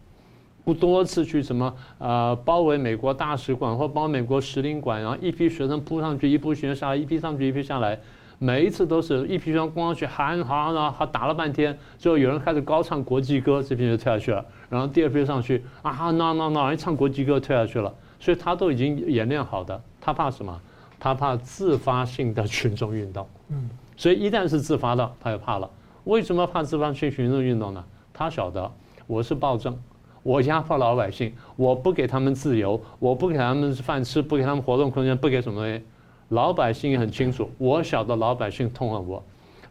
[0.64, 7.98] 不多次去什么呃包围美国大使馆或包围美国使领馆，然后一批学生扑上去，一批学生下来，一批上去，一批下来。
[8.38, 14.44] 每一次都是一批学生攻上去喊喊喊打了半天，最后有人开始高唱国际歌，这批就退下去了。
[14.68, 17.92] 然后第二批上去啊，no no no，一唱国际歌退下去了。
[18.20, 20.60] 所以他都已经演练好的，他怕什么？
[21.00, 23.26] 他怕自发性的群众运动。
[23.48, 25.68] 嗯，所以一旦是自发的，他就怕了。
[26.04, 27.84] 为什么怕自发去群众运动呢？
[28.14, 28.70] 他晓得
[29.08, 29.76] 我是暴政，
[30.22, 35.82] 我压迫老百姓，我不给他们自由，我不给他们饭吃，不给他们活动空间，不给什么东西。
[36.28, 39.20] 老百姓也很清楚，我晓得老百姓痛恨我，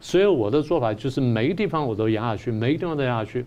[0.02, 3.46] 所以我的做法就是每个地方我都压下去，每个地方都压下去。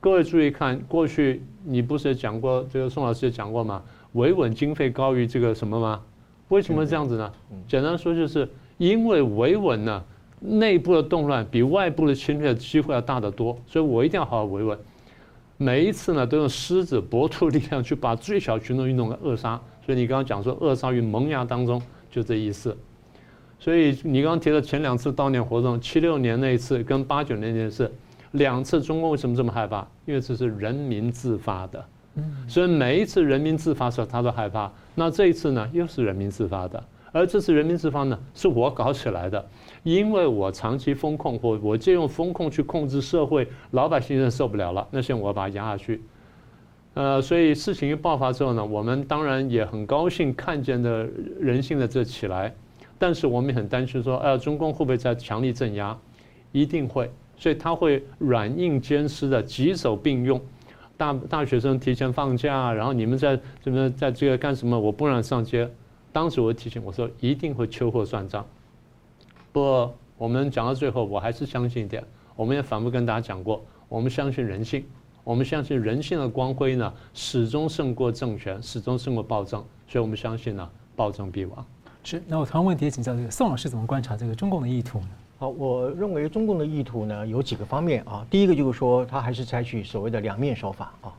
[0.00, 3.82] 各位注意看，过去你不是也讲过，这个宋老师也讲过吗？
[4.12, 6.02] 维稳经费高于这个什么吗？
[6.48, 7.32] 为什么这样子呢？
[7.66, 8.46] 简单说就是
[8.80, 10.02] 因为维稳呢，
[10.40, 14.78] 内部的动乱比外部的侵略机会要大得多，所以我一定要好好维稳。
[15.56, 19.60] 每一次呢，都用狮子搏兔力量去把最小群众运动给扼杀。
[19.84, 21.80] 所以你刚刚讲说扼杀于萌芽当中。
[22.12, 22.76] 就这意思，
[23.60, 27.88] 所以你刚刚提到前两次悼念活动，七六年那一次跟八九年那一次，
[28.32, 29.86] 两次中共为什么这么害怕？
[30.06, 31.84] 因为这是人民自发的，
[32.48, 34.68] 所以每一次人民自发的时候他都害怕。
[34.96, 39.44] 那这一次呢，又是人民自发的，而这次人民自发呢，是我搞起来的，
[39.82, 46.02] 因为我长期封控或我借用封控去控制社会，老百姓受不了了，那现在我把它压下去。
[46.94, 52.54] 呃，所以事情一爆发之后呢，我们当然也很高兴看见的人性的这起来，
[52.98, 55.96] 但是我们也很担心说，哎、呃，中共会不会再强力镇压？
[56.52, 60.40] 一定会，所以他会软硬兼施的，几手并用。
[60.96, 64.78] 大大学生提前放假，然后你们在这边在这个干什么？
[64.78, 65.70] 我不让上街。
[66.12, 68.44] 当时我提醒我说，一定会秋后算账。
[69.52, 72.04] 不过我们讲到最后，我还是相信一点，
[72.36, 74.84] 我们也反复跟大家讲过，我们相信人性。
[75.22, 81.64] 我们相信人性的光辉呢，始终胜过政权，始终胜过暴政，所以我们相信呢，暴政必亡。
[82.02, 85.08] 是，那我同样问题也请教这个宋老师怎么观察这个中共的意图呢？
[85.38, 88.26] 好，我认为中共的意图呢有几个方面啊。
[88.30, 91.12] 第一个就是说，他还是采取所谓的两面手法啊。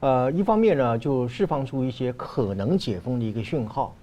[0.00, 3.94] 呃，一方面呢，就释放出一些可能解封的一个讯号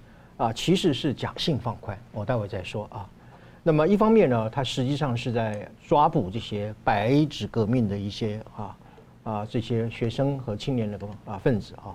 [0.41, 3.07] 啊，其实是假性放宽，我待会再说啊。
[3.61, 8.75] 那么一方面呢，它实际上是在抓捕这些白纸革命的一些啊。
[9.23, 11.93] 啊，这些学生和青年的啊分子啊，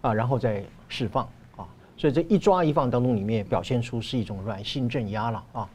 [0.00, 1.22] 啊，然后再释放
[1.56, 1.64] 啊，
[1.96, 5.70] 所以这一抓一放当中，里面表现出是一种软性镇压了啊。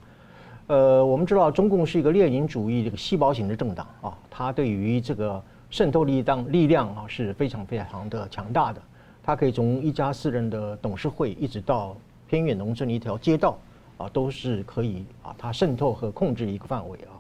[0.68, 8.82] 呃，我们知道中共是一个列宁主义这个细胞型的政党啊，它对于这个渗透力当力量啊是非常非常的强大的，
[9.24, 11.96] 它可以从一家私人的董事会一直到
[12.30, 13.58] 偏远农村的一条街道
[13.98, 17.18] 啊，都是可以啊，它渗透和控制一个范围啊。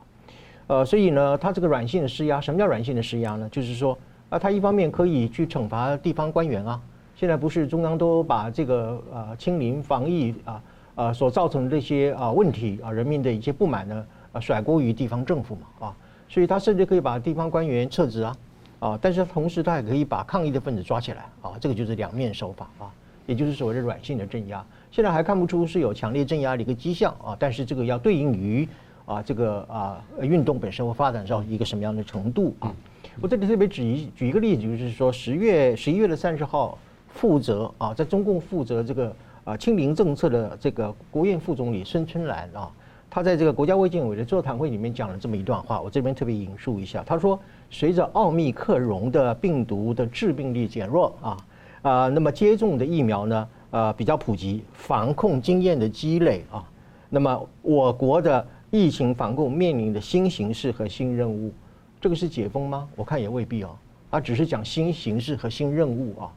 [0.67, 3.49] 呃，所以呢，它这个软性的施压，什么叫软性的施压呢？
[3.49, 3.97] 就是说，
[4.29, 6.79] 啊，它一方面可以去惩罚地方官员啊。
[7.15, 10.63] 现在不是中央都把这个呃清零防疫啊
[10.95, 15.95] 呃所造成的这些啊问题啊人民的一些不满呢啊甩锅于地方政府嘛啊，
[16.29, 18.37] 所以他甚至可以把地方官员撤职啊
[18.79, 22.87] 啊，但是同时他也可以把抗议的分子抓起来啊，这个就是两面手法啊，
[23.29, 24.65] 也就是所谓的软性的镇压。
[24.91, 28.67] 现在还看不出是有强烈镇压的一个迹象啊，但是这个要对应于。
[29.05, 32.71] 啊，这个啊，运动本身会发展到一个什么样的程度啊？
[33.19, 39.11] 我这里特别举一举一个例子，就是说十月十一月的三十号，负责啊，在中共负责这个
[39.45, 42.71] 啊清零政策的这个国务院副总理孙春兰啊，
[43.09, 47.39] 他在这个国家卫健委的座谈会里面讲了这么一段话，我这边特别引述一下，他说：
[47.71, 51.35] 随着奥密克戎的病毒的致病力减弱啊
[51.81, 56.63] 啊，那么接种的疫苗呢呃比较普及，防控经验的积累啊，
[57.09, 58.45] 那么我国的。
[58.71, 61.51] 疫情防控面临的新形势和新任务，
[61.99, 62.87] 这个是解封吗？
[62.95, 63.75] 我看也未必哦，
[64.11, 66.31] 啊，只是讲新形势和新任务啊，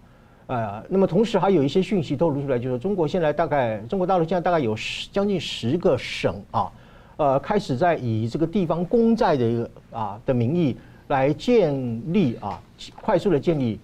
[0.46, 6.72] 呃，那么同时还有一些讯息透露出来，就是中国现在大概中国大陆现在大概有十将近十个省啊，
[7.18, 10.74] 呃，开始在以这个地方公债的一个啊的名义
[11.08, 11.74] 来建
[12.14, 12.58] 立啊，
[13.02, 13.78] 快速的建立，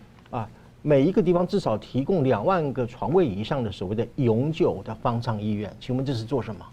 [0.82, 6.64] 每一个地方至少提供两万个床位以上的所谓的永久的方舱医院，请问这是做什么？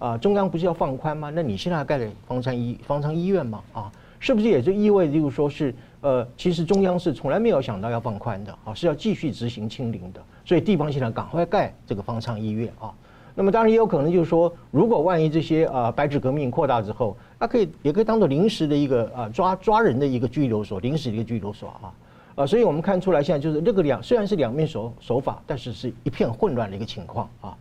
[0.00, 1.30] 啊，中央不是要放宽吗？
[1.32, 3.62] 那你现在盖了方舱医方舱医院吗？
[3.72, 12.92] 啊，是不是也就意味着就是说是呃，其实中央是从来没有想到要放宽的啊，是要继续执行清零的，所以地方现在赶快盖这个方舱医院啊。
[13.36, 21.94] 那么当然也有可能就是说，如果万一这些啊白纸革命扩大之后，那可以也可以当做临时的一个啊抓抓人的一个拘留所，临时的一个拘留所啊。
[22.36, 27.56] 啊，所以我们看出来现在就是这个两虽然是两面手手法，但是是一片混乱的一个情况啊。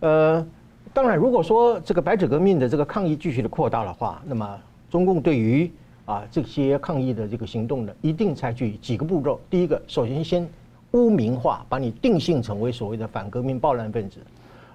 [0.00, 0.46] 呃，
[0.92, 5.68] 当然如果说这个白纸革命的这个抗议继续的扩大的话，那么中共对于
[6.04, 9.40] 啊这些抗议的这个行动呢，一定采取几个步骤。
[9.50, 10.48] 第一个，首先先
[10.92, 14.18] 污名化，把你定性成为所谓的反革命暴乱分子，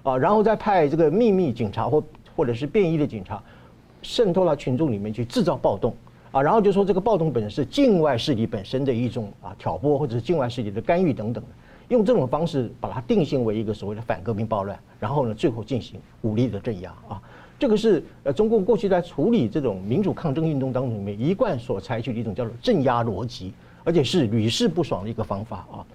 [0.02, 2.04] 啊，然后再派这个秘密警察或
[2.36, 3.42] 或者是便衣的警察
[4.02, 5.94] 渗透到群众里面去制造暴动。
[6.32, 11.42] 啊，然后就说这个暴动本身是境外势力本身的一种啊挑拨，或者是境外势力的干预等等，
[11.88, 17.20] 用这种方式把它定性为一个所谓的反革命暴乱，然后呢，最后进行武力的镇压啊，
[17.58, 25.86] 这个是呃中共过去在处理这种民主抗争运动当中里面一贯所采取的一种叫做镇压逻辑，而且是屡试不爽的一个方法啊，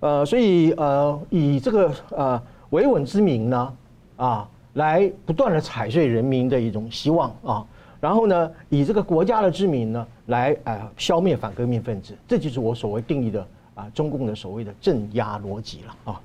[0.00, 3.72] 呃，所以呃以这个呃维稳之名呢
[4.16, 7.64] 啊，来不断的踩碎人民的一种希望啊。
[8.00, 16.20] 然后呢，以这个国家的之名呢，来啊消灭反革命分子，这就是我所谓定义的啊中共的所谓的镇压逻辑了啊。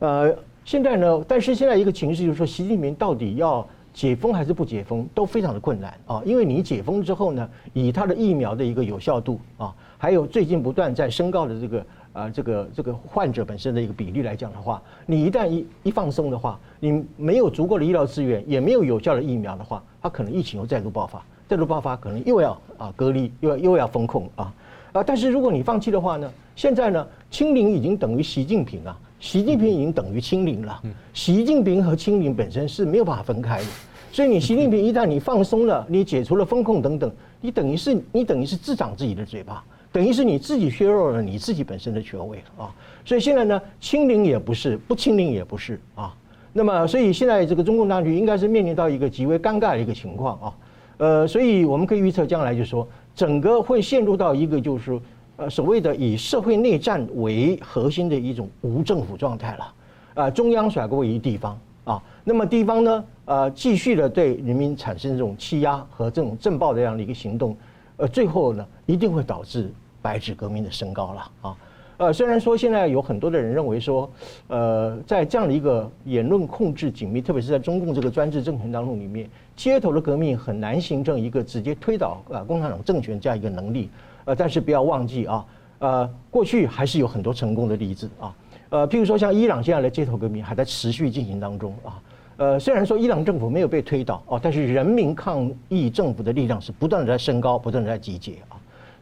[0.00, 6.22] 呃，现在呢，但是现在一个情势就是说，习近平到底要解封还是不解封，都非常的困难啊。
[6.24, 11.84] 因为你解封之后呢，以他的疫苗的一个有效度啊，还有最近不断在升高的这个。
[12.14, 24.54] 啊，这个这个患者本身的一个比例来讲的话，你一旦一一放松的话，你没有足够的医疗资源，也没有有效的疫苗的话，它可能疫情又再度爆发，再度爆发可能又要啊隔离，又要又要封控啊
[24.92, 25.02] 啊！
[25.02, 30.80] 但是如果你放弃的话呢，现在呢，清零已经等于习近平啊，习近平已经等于清零了，
[31.12, 33.66] 习近平和清零本身是没有办法分开的，
[34.12, 39.64] 所以你习近平一旦你放松了，你解除了风控等等，你等于是你等于是自长自己的嘴巴。
[39.94, 46.12] 等于是你自己削弱了你自己本身的权威啊，所以现在呢，清零也不是，不清零也不是啊。
[46.52, 50.54] 那么，所以现在这个中共当局应该是面临到一个极为尴尬的一个情况啊。
[50.96, 54.98] 呃，所以我们可以预测将来就是说，整个会陷入到一个就是，
[55.36, 59.74] 呃，所谓的以社会内战为核心的一种无政府状态了。
[60.14, 67.56] 啊，中央甩锅于地方啊，那么地方呢，呃，继续的对人民产生这种欺压和这种震爆这样的一个行动，
[67.96, 69.72] 呃，最后呢，一定会导致。
[70.04, 71.56] 白纸革命的升高了啊，
[71.96, 74.10] 呃，虽然说现在有很多的人认为说，
[74.48, 83.88] 呃，在这样的一个言论控制紧密，特别是在中共这个专制政权当中里面，街头的革命很难形成一个直接推倒啊共产党政权这样一个能力，
[84.26, 85.46] 呃，但是不要忘记啊，
[85.78, 88.36] 呃，过去还是有很多成功的例子啊，
[88.68, 92.02] 呃，譬如说像伊朗现在的街头革命还在持续进行当中啊，
[92.36, 98.34] 呃，虽然说伊朗政府没有被推倒哦，但是人民抗议政府的力量是不断的在升高，不断的在集结。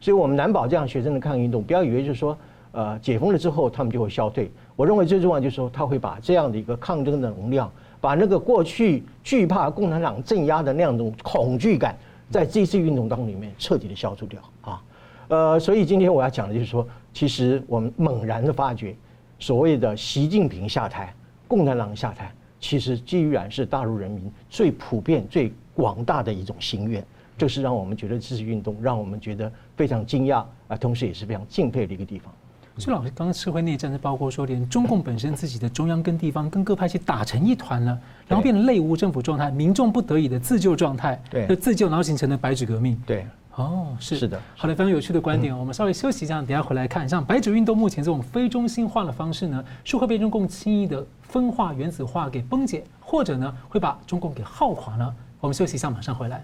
[0.03, 2.37] 所以我们难保这样学生的抗议运动，不要以为就是说，
[2.73, 4.51] 呃，解封了之后他们就会消退。
[4.75, 11.95] 我认为最重要就是说，他会把这样的一个抗争的能量，把那个过去惧怕共产党镇压的那样一种恐惧感，
[12.29, 14.83] 在这次运动当中里面彻底的消除掉啊。
[15.29, 18.93] 呃，所以今天我要讲的就是说，其实我们猛然的发觉，
[19.39, 21.15] 所谓的习近平下台，
[21.47, 27.01] 共产党下台，其实居然是大陆人民最普遍、最广大的一种心愿。
[27.35, 32.33] 就是让我们觉得这次运动让我们觉得非常惊讶啊，同时也是非常敬佩的一个地方。
[32.77, 37.95] 所以老师刚刚社会内战是包括说，连中共本身自己的中央跟地方跟各派系打成一团了，
[38.27, 42.99] 然后变成类无政府状态，民众不得已的自救状态，对，就自救，然后形成了白纸革命。
[43.05, 45.55] 对，哦，是是的，好的，非常有趣的观点。
[45.55, 55.15] 我们稍微休息一下，等下回来看，像白纸运动目前这种非中心化的方式呢，是会被中共轻易的分化、原子化给崩解，或者呢会把中共给耗垮呢？
[55.39, 56.43] 我们休息一下，马上回来。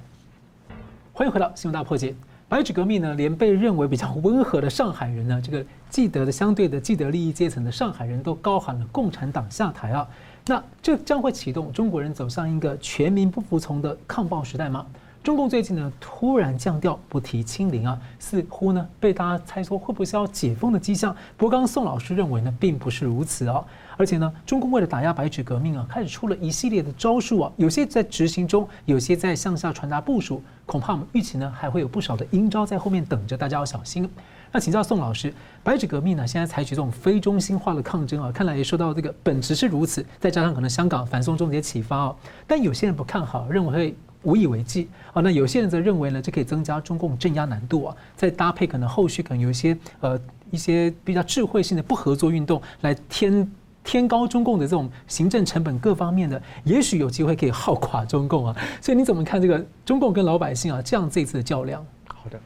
[1.11, 2.11] 欢迎回到《新闻大破解》。
[2.49, 10.07] 白纸革命呢，连被认为比较温和的上海人呢，这个既得的相对的既得利益阶层的上海人都高喊了“共产党下台”啊，
[10.47, 14.83] 那这将会启动中国人走向一个全民不服从的抗暴时代吗？
[15.29, 21.15] 中共最近呢突然降调，不提清零啊，似乎呢被大家猜说会不会是要解封的迹象。
[21.37, 23.63] 不过刚刚宋老师认为呢，并不是如此啊。
[23.95, 30.41] 而且呢，中共为了打压白纸革命啊，开始出了一系列的招数啊，有些在执行中，有些在向下传达部署。
[30.65, 34.09] 恐怕我们预期呢，还会有不少的阴招在后面等着大家要小心。
[34.51, 35.31] 那请教宋老师，
[35.63, 42.15] 白纸革命呢，现在采取这种非中心化的抗争啊，看来也受到这个本质是如此，再加上可能香港反送中节启发啊，
[42.47, 45.21] 但有些人不看好，认为会无以为继啊。
[45.21, 50.19] 那有些人则认为呢，这可以增加中共镇压难度啊，再搭配可能后续可能有一些呃
[50.51, 53.49] 一些比较智慧性的不合作运动来添。
[53.81, 58.55] 天高中共的这种行政成本各方面的，也许有机会可以耗垮中共啊。
[58.81, 61.83] 所以你怎么看这个中共跟老百姓啊这样这次的较量？
[62.05, 62.39] 好的，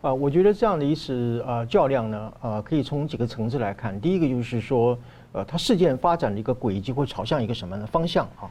[0.00, 4.00] 啊，我觉得这样的一次啊较量呢，啊，可以从几个层次来看。
[4.00, 4.98] 第一个就是说，
[5.32, 8.50] 呃，它事件发展的一个轨迹会朝向一个什么样的方向啊？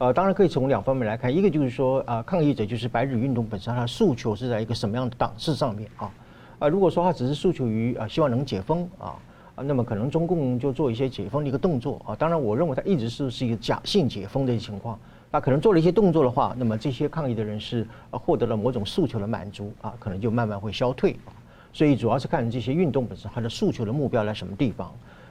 [0.00, 6.10] 呃，当然可以从两方面来看，一个就是说啊，抗议者就是白日运动本身，它的诉求是在一个什么样的档次上面啊？
[6.58, 9.20] 啊，如果说他只是诉求于啊，希望能解封啊，
[9.56, 12.16] 啊，那么可能中共就做一些解封的一个动作啊。
[12.16, 14.98] 当然，我认为他一直是是一个假性解封的情况。
[15.30, 21.14] 那可能做了一些动作的话，那么这些抗议的人士啊，获得了某种诉求的满足啊，可能就慢慢会消退。
[21.74, 24.90] 所以主要是看这些运动本身它的诉求的目标在什么地方。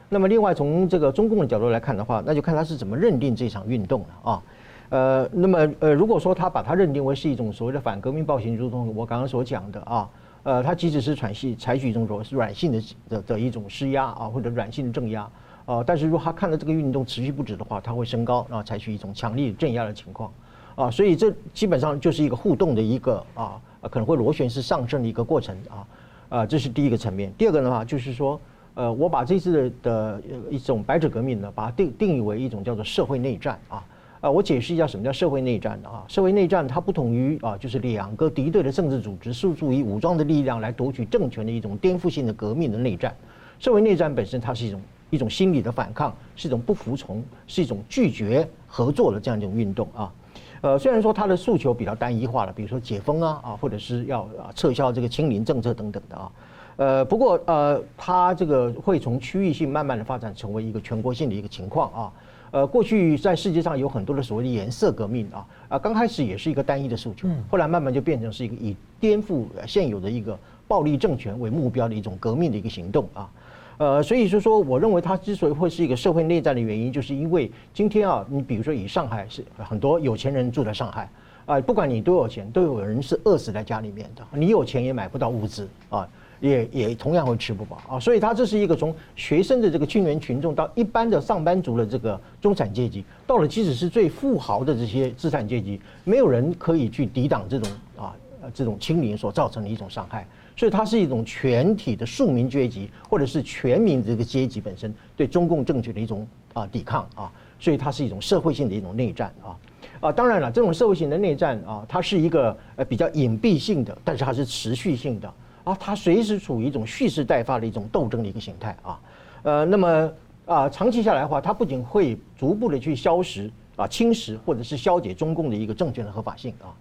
[0.09, 4.43] 那么另外从这个中共的角度来看的话，那就看他是怎么认定这场运动了啊。
[4.89, 10.09] 呃，那么呃，如果说他把它认定为是一种所谓的反革命暴行，如同我刚刚所讲的啊，
[10.41, 15.29] 呃，他即使是采取采取一种软软性的的的一种施压啊，或者软性的镇压
[15.67, 20.31] 啊，但是如果他看到这个运动持续不止的话，他会升高，然后采取一种强力镇压的情况
[20.73, 25.87] 啊，所以这基本上就是一个互动的一个啊，可能会螺旋式上升的一个过程啊，
[26.29, 27.31] 啊，这是第一个层面。
[27.37, 28.41] 第二个的话就是说，
[28.79, 33.83] 呃，我把这次的的一种白纸革命呢，把它定定义为一种叫做社会内战啊。
[34.21, 36.05] 啊，我解释一下什么叫社会内战啊？
[36.07, 43.13] 社会内战它不同于啊，就是两个敌对的政治组织诉诸于武装的力量来夺取政权的一种颠覆性的革命的内战。
[43.59, 50.13] 社会内战本身它是一种一种心理的反抗，是一种不服从，是一种拒绝合作的这样一种运动啊。
[50.61, 54.25] 呃，虽然说它的诉求比较单一化了，比如说解封啊啊，或者是要
[54.55, 56.31] 撤销这个清零政策等等的啊。
[56.79, 62.11] 呃，不过呃，它这个会从区域性慢慢的发展成为一个全国性的一个情况啊。
[62.51, 73.29] 呃，过去在世界上有很多的所谓的颜色革命啊，啊，刚开始也是一个单一的诉求，后来慢慢就变成是一个以颠覆现有的一个暴力政权为目标的一种革命的一个行动啊，
[73.77, 81.09] 呃，所以是说，我认为它之所以会是一个社会内战的原因，就是因为今天啊，你比如说以上海是很多有钱人住在上海
[81.45, 86.07] 啊，不管你多有钱，都有人是饿死在家里面的，你有钱也买不到物资啊。
[86.39, 98.15] 也也同样会吃不饱啊，所以它这是一个从学生的这个青年群众到一般的上班族的这个中产阶级，到了即使是最富豪的这些资产阶级，没有人可以去抵挡这种啊
[98.53, 100.25] 这种清零所造成的一种伤害，
[100.55, 109.55] 所以它是一种全体的庶民阶级或者是全民这个阶级本身对中共政权的一种啊抵抗啊，所以它是一种社会性的一种内战啊。
[109.99, 115.33] 啊，当然了，这种社会性的内战啊，它是一个呃比较隐蔽性的，但是它是持续性的。
[115.69, 118.99] 啊，它随时处于一种蓄势待发的一种斗争的一个形态啊，
[119.43, 120.11] 呃，那么
[120.47, 126.73] 啊，长期下来的话，它不仅会逐步的去消蚀啊、侵蚀或者是消解中共的一个政权的合法性啊，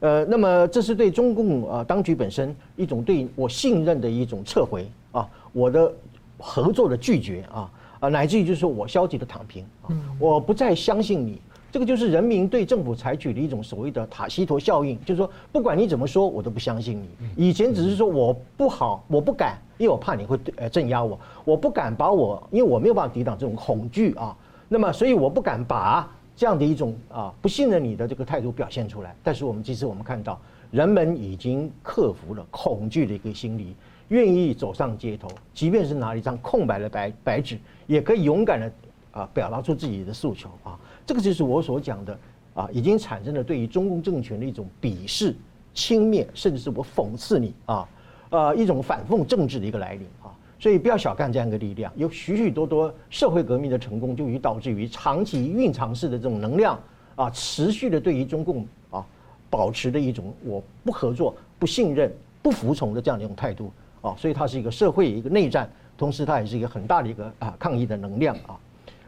[0.00, 5.90] 呃，那么这是对中共啊当局本身一种对我信任的一种撤回啊，我的
[6.38, 7.70] 合作的拒绝啊
[8.00, 9.88] 啊，乃至于就是说我消极的躺平啊，
[10.18, 11.40] 我不再相信你。
[11.74, 17.48] 这个就是人民对政府采取的一种所谓的塔西佗效应，就是说，不管你怎么说，我都不相信你。
[17.48, 24.36] 以前只是说我不好，我不敢，因为我怕你会呃镇压我，我不敢把我，因为我没有办法抵挡这种恐惧啊。
[24.68, 29.12] 那么，所以我不敢把这样的一种啊不信任你的这个态度表现出来。
[29.24, 33.74] 但是我们其实我们看到，人们已经克服了恐惧的一个心理，
[34.10, 37.58] 愿意走上街头，即便是拿了一张空白的白白纸，
[37.88, 38.72] 也可以勇敢的
[39.10, 40.78] 啊表达出自己的诉求啊。
[41.06, 42.18] 这个就是我所讲的
[42.54, 45.34] 啊，已经产生了对于中共政权的一种鄙视、
[45.74, 47.88] 轻蔑，甚至是我讽刺你啊，
[48.30, 50.32] 呃，一种反讽政治的一个来临啊。
[50.58, 56.78] 所以不要小看这样一个力量，有许许多多社会革命的成功，就已导致于长期蕴藏式的这种能量
[57.16, 59.04] 啊，持续的对于中共啊，
[59.50, 64.14] 保持的一种我不合作、不信任、不服从的这样的一种态度啊。
[64.16, 68.58] 所以它是一个社会一个内战，同时它也是一个很大的一个啊抗议的能量啊。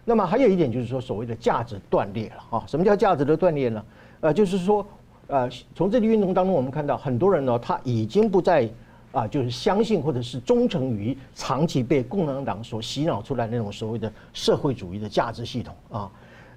[0.08, 2.64] 那么还有一点就是说，所谓的价值断裂了啊？
[2.68, 3.84] 什么叫价值的断裂呢？
[4.20, 4.86] 呃，就是说，
[5.26, 8.70] 呃，从这个运动当中，我们看到很多人呢，他已经不再
[9.10, 16.08] 啊，就是相信或者是忠诚于长期被共产党所洗脑出来那种所谓的社会主义的价值系统啊。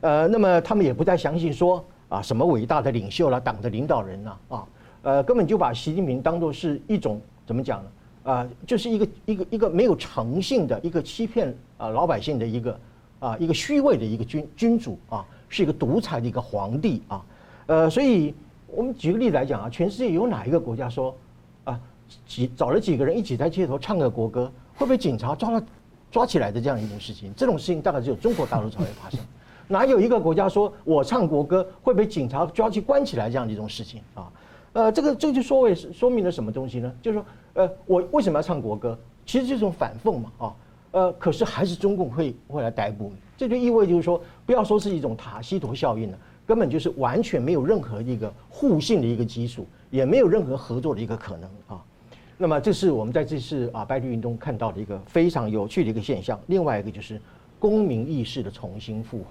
[0.02, 4.68] 呃，那么他们也不再相信说啊，什么伟大的领袖啦、党的领导人呐啊，
[5.02, 7.90] 呃，根本就把习近平当作是一种怎么讲呢？
[8.32, 12.80] 啊，就是一个一个一个没有诚信的一个欺骗啊老百姓的一个。
[13.20, 17.26] 啊，一个虚伪的一个君君主啊，是一个独裁的一个皇帝啊，
[17.68, 18.34] 呃，所以
[18.68, 21.16] 我们举个例子来讲啊，全世界有哪一个国家说
[21.66, 21.80] 啊，
[22.26, 25.64] 几找了几个人一起在街头唱个国歌，会被警察抓了
[26.10, 27.34] 抓起来的这样一件事情？
[27.36, 29.20] 这种事情大概只有中国大陆才会发生，
[29.68, 34.32] 哪有一个国家说我唱国歌会被警察抓去关起来这样的一种事情啊？
[34.72, 36.94] 呃，这个这就说为说明了什么东西呢？
[37.02, 38.98] 就是说，呃，我为什么要唱国歌？
[39.26, 40.56] 其实就是种反讽嘛，啊。
[40.92, 46.18] 呃，可是还是中共会会来逮捕你，这就意味就是说，不要说是一种塔西佗效应了，
[46.48, 51.84] 根本就是完全没有任何一个互信的一个基础，也没有任何合作的一个可能啊。
[52.38, 56.40] 那么这是我们在这次啊白纸运动看到的一个非常有趣的一个现象。
[56.48, 57.22] 另外一个就是
[57.60, 59.26] 公民意识的重新复活。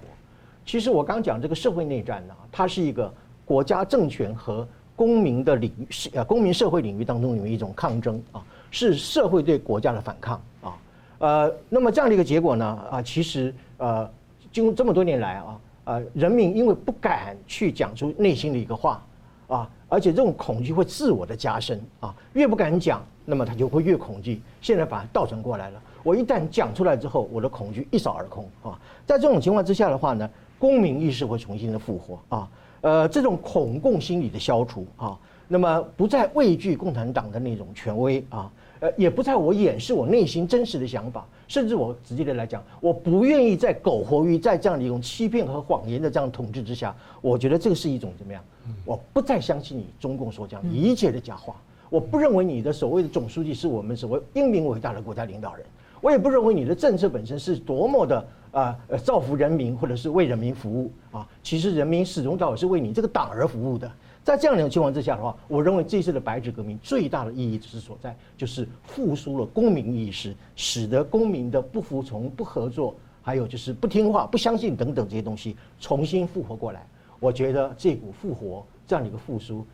[0.65, 3.11] 其实我刚讲这个社会内战呢，它是一个
[3.43, 10.77] 国家政权和公民的领域，是呃公民社会领域当中有一种抗争啊，是社会对国家的反抗啊。
[11.19, 14.09] 呃，那么这样的一个结果呢啊，其实呃，
[14.51, 19.05] 经过这么多年来啊，呃，人民因为不敢去讲出内心的一个话
[19.47, 24.41] 啊，而且这种恐惧会自我的加深啊，越不敢讲，那么他就会越恐惧。
[24.61, 28.79] 现在反而倒转过来了，我一旦讲出来之后，我的恐惧一扫而空啊。
[29.05, 32.49] 在这种情况之下的话呢，公民意识会重新的复活啊，
[32.79, 38.49] 呃，这种恐共心理的消除啊，那么不再畏惧共产党的那种权威啊。
[38.79, 46.95] 呃，也不在我掩饰我内心真实的想法，甚至我直接的来讲，我不愿意再苟活于在这样的一种欺骗和谎言的这样统治之下。
[47.21, 48.41] 我觉得这个是一种怎么样？
[48.85, 51.55] 我不再相信你中共所讲一切的假话。
[51.89, 55.65] 我不认为你的所谓的总书记是我们所谓英明伟大的国家领导人。
[56.01, 61.27] 我也不认为你的政策本身是多么的啊呃造福人民或者是为人民服务啊。
[61.43, 63.91] 其实人民始终到底是为你这个党而服务的。
[64.29, 76.85] 在这样的情况之下的话，我认为这次的白纸革命最大的意义之所在，就是复苏了公民意识，使得公民的不服从、不合作，还有就是不听话、不相信等等这些东西重新复活过来。
[77.19, 79.65] 我觉得这股复活这样的一个复苏，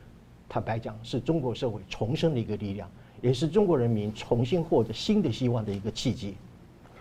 [0.48, 2.90] 坦白讲是中国社会重生的一个力量，
[3.22, 6.34] 也是中国人民重新获得新的希望的一个契机。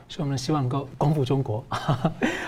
[0.08, 1.64] 是我们希望能够光复中国。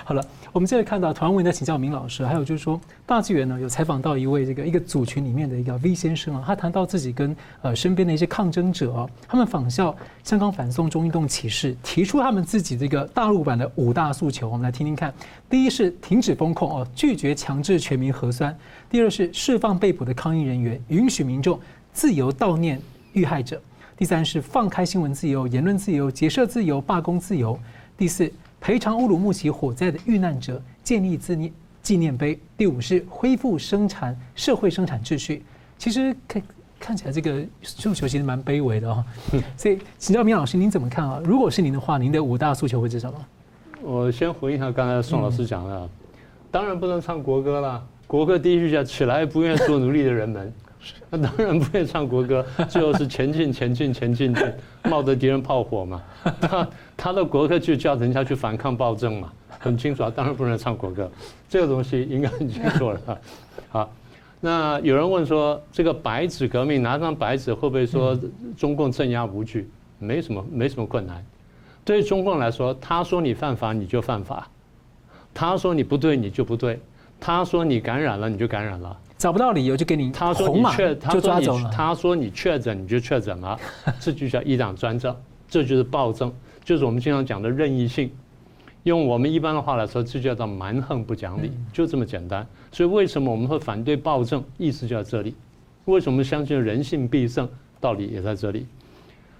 [0.04, 15.12] 好了，我们接着看到团文的请教明老师，还有就是说大纪元呢有采访到一位这个一个组群里面的一个 V 先生啊，他谈到自己跟呃身边的一些抗争者啊，他们仿效香港反送中运动起事，提出他们自己这个大陆版的五大诉求，我们来听听看。
[15.48, 18.52] 第一是停止封控哦，拒绝强制全民核酸；
[18.88, 21.58] 第二是释放被捕的抗议人员，允许民众
[21.92, 22.80] 自由悼念
[23.12, 23.60] 遇害者。
[23.96, 27.58] 第三是放开新闻自由、言论自由、结社自由、罢工自由。
[27.96, 28.30] 第四，
[28.60, 32.38] 赔偿乌鲁木齐火灾的遇难者，建立纪念纪念碑。
[32.58, 35.42] 第五是恢复生产社会生产秩序。
[35.78, 36.42] 其实看
[36.78, 39.40] 看起来这个诉求其实蛮卑微的啊、哦。
[39.56, 41.18] 所以请教明老师，您怎么看啊？
[41.24, 43.26] 如果是您的话，您的五大诉求会是什么？
[43.80, 45.88] 我先回应一下刚才宋老师讲的，
[46.50, 47.82] 当然不能唱国歌了。
[48.06, 50.52] 国歌第一句叫“起来，不愿做奴隶的人们”。
[51.10, 54.52] 那 当然不会唱国歌， 最后是前进前进前进进，
[54.84, 56.02] 冒着敌人炮火嘛。
[56.40, 60.12] 他他的国歌就叫人家去反抗暴政嘛，很清楚啊。
[60.14, 61.10] 当然不能唱国歌，
[61.48, 63.00] 这个东西应该很清楚了。
[63.68, 63.90] 好，
[64.40, 68.18] 那有人问说，这个白纸革命拿张白纸会不会说
[68.56, 69.68] 中共镇压无惧？
[69.98, 71.24] 没什么没什么困难。
[71.84, 74.46] 对于中共来说，他说你犯法你就犯法，
[75.32, 76.78] 他说你不对你就不对，
[77.18, 78.98] 他说你感染了你就感染了。
[79.18, 81.70] 找不到理由就给你红码就抓走了。
[81.72, 83.58] 他说你确诊你就确诊了，
[83.98, 85.16] 这就叫一党专政，
[85.48, 86.32] 这就是暴政，
[86.64, 88.10] 就是我们经常讲的任意性。
[88.82, 92.46] 用我们一般的话来说，这叫做蛮横不讲理，就这么简单。
[92.70, 94.44] 所以为什么我们会反对暴政？
[94.58, 95.34] 意思就在这里。
[95.86, 97.48] 为什么相信人性必胜？
[97.80, 98.66] 道理也在这里。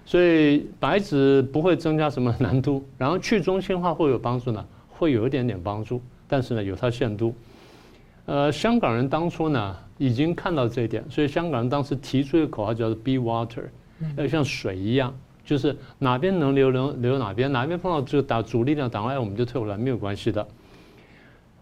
[0.05, 4.65] 所以白纸不会增加什么难度，然后去中心化会有帮助呢？
[4.89, 7.33] 会有一点点帮助，但是呢有它限度。
[8.27, 13.63] 呃，香港人当初呢已经看到这一点，所以香港人当时提出一个口号叫做 “Be Water”，
[14.17, 20.47] 要像水一样，就是哪边能流流流哪边，哪边碰到这个打主力量挡碍，我们就退回来，没有关系的。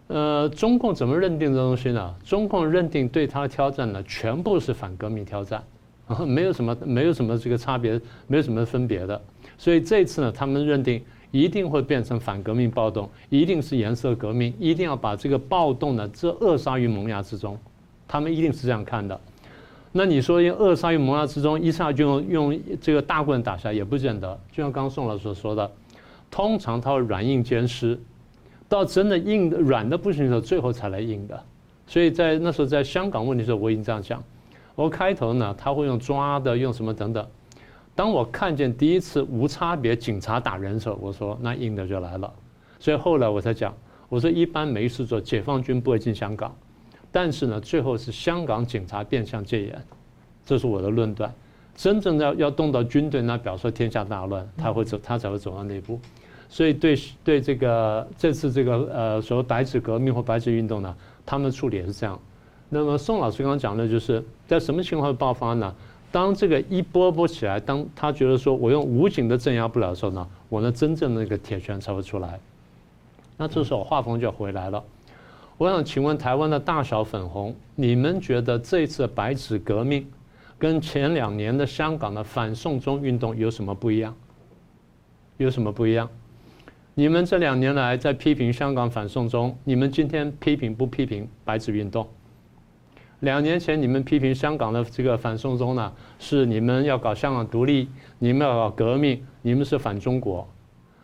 [0.08, 2.12] 呃，中共怎么认定这东西呢？
[2.24, 5.62] 中共认定对他的挑战呢，全部是反革命挑战，
[6.26, 7.92] 没有什么没有什么这个差别，
[8.26, 9.22] 没有什么分别的。
[9.56, 11.00] 所以这次呢，他们认定。
[11.30, 17.58] 一定会变成反革命暴动，一定是颜色革命，一定要把这个暴动呢，这扼杀于萌芽之中，
[18.06, 19.20] 他们一定是这样看的。
[19.92, 24.38] 那你说用扼杀于萌芽之中，一下就用用这个大棍打下，也不见得。
[24.52, 25.70] 就像刚刚宋老师所说的，
[26.30, 27.98] 通常他会软硬兼施，
[28.68, 31.42] 到真的硬的软的不行的时候，最后才来硬的。
[31.86, 34.22] 所以在那时候在香港问题时候，我已经这样讲。
[34.74, 37.26] 我开头呢，他会用抓的，用什么等等。
[37.96, 42.32] 当我看见第一次无差别警察打人的时候，我说那硬的就来了。
[42.78, 43.74] 所以后来我才讲，
[44.10, 46.54] 我说一般没事做，解放军不会进香港，
[47.10, 49.84] 但是呢，最后是香港警察变相戒严，
[50.44, 51.32] 这是我的论断。
[51.74, 55.98] 真正要要动到军队，那表示天下大乱，他会走，他才会走到那一步。
[56.48, 56.94] 所以对
[57.24, 60.94] 对这个这次这个呃所谓白纸革命或白纸运动呢，
[61.24, 62.18] 他们的处理也是这样。
[62.68, 65.74] 那么宋老师刚刚讲的就是在什么情况会爆发呢？
[66.16, 72.40] 当这个一波波起来，当他觉得说我用武警的镇压不了的时候呢，我呢真正的那个铁拳才会出来。
[73.36, 74.82] 那这时候画风就回来了。
[75.58, 80.10] 我想请问台湾的大小粉红，你们觉得这次白纸革命
[80.56, 84.16] 跟前两年的香港的反送中运动有什么不一样？
[85.36, 86.08] 有什么不一样？
[86.94, 92.08] 你们这两年来在批评香港反送中，你们今天批评不批评白纸运动？
[93.26, 97.88] 两年前你们批评香港的这个反送中呢，是你们要搞香港独立，
[98.20, 100.48] 你们要搞革命，你们是反中国。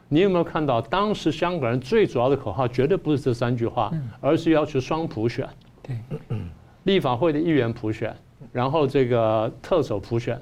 [0.08, 5.48] 你有没有看到当时香港人最主要的口号绝对不是这三句话，而是要求双普选，
[5.82, 5.96] 对，
[6.84, 8.14] 立法会的议员普选，
[8.52, 10.40] 然后这个特首普选，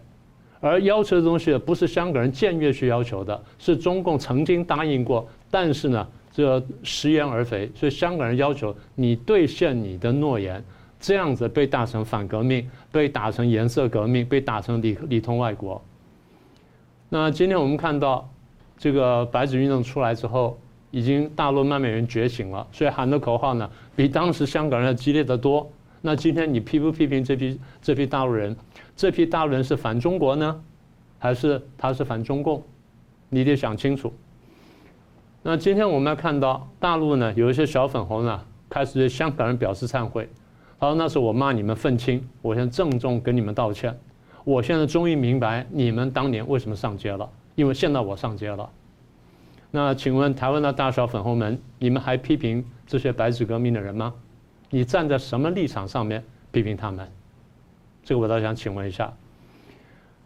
[0.60, 10.62] 而要求的东西不是香港人僭越去要求的，是中共曾经答应过，但是呢，这食言而肥，所以香港人要求你兑现你的诺言，
[11.00, 15.82] 这样子被打成反革命，被打成颜色革命，被打成里里通外国。
[17.08, 18.30] 那今天我们看到。
[18.82, 20.58] 这个白纸运动出来之后，
[20.90, 25.70] 已经大陆慢慢人觉醒了，所以喊的口号呢，比当时香港人要激烈得多。
[26.00, 28.56] 那今天你批不批评这批这批大陆人？
[28.96, 30.62] 这批大陆人是反中国呢，
[31.18, 32.62] 还是他是反中共？
[33.28, 34.10] 你得想清楚。
[35.42, 38.40] 那今天我们要看到大陆呢，有一些小粉红呢，
[38.70, 40.26] 开始对香港人表示忏悔。
[40.80, 43.96] 他说：“那是我骂你们愤青，我现在郑重跟你们道歉。
[44.42, 48.70] 我现在终于明白你们当年为什么上街了。”因为现在我上街了，
[49.70, 54.14] 那请问台湾的大小粉红们，你们还批评这些白纸革命的人吗？
[54.70, 57.06] 你站在什么立场上面批评他们？
[58.02, 59.12] 这个我倒想请问一下。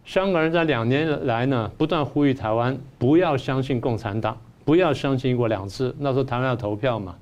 [0.05, 5.93] 香港人在两年来呢，不断呼吁台湾不要相信共产党，不要相信一国两制。
[5.99, 7.17] 那时候台湾要投票嘛，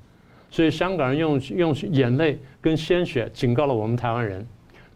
[0.51, 4.47] 所以香港人用用眼泪跟鲜血警告了我们台湾人。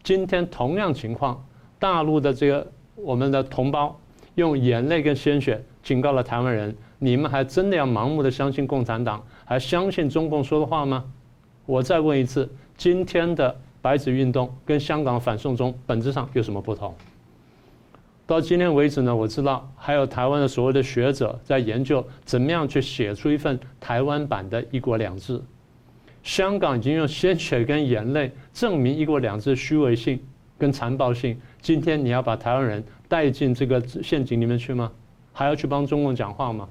[0.02, 1.46] 今天同样情况，
[1.78, 2.66] 大陆的这个
[2.96, 3.94] 我们的同胞。
[4.36, 11.04] 用眼泪跟鲜血警告了台湾人：你们还真的要盲目的相信共产党，还相信中共说的话吗？
[11.66, 16.94] 我再问一次，今天的白纸运动跟香港反送中本质上有什么不同？
[18.28, 25.42] 到今天为止呢，我知道还有台湾的所谓的学者在研究怎么样去写出一份台湾版的一国两制。
[26.28, 30.20] 香港已经用鲜血跟眼泪证明一国两制虚伪性
[30.58, 34.92] 跟残暴性，今天你要把台湾人带进这个陷阱里面去吗？
[35.32, 36.68] 还要去帮中共讲话吗？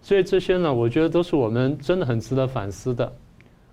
[0.00, 3.12] 所以这些呢，我觉得都是我们真的很值得反思的。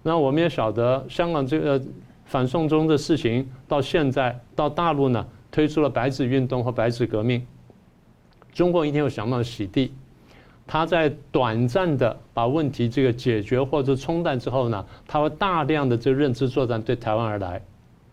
[0.02, 1.80] 那我们也晓得，香港这个
[2.26, 7.46] 反送中的事情到现在到大陆呢，推出了白纸运动和白纸革命，
[8.52, 9.94] 中共一定有想办法洗地。
[10.72, 17.62] 他在短暂的把问题这个解决或者冲淡之后呢，他会大量的这个认知作战对台湾而来。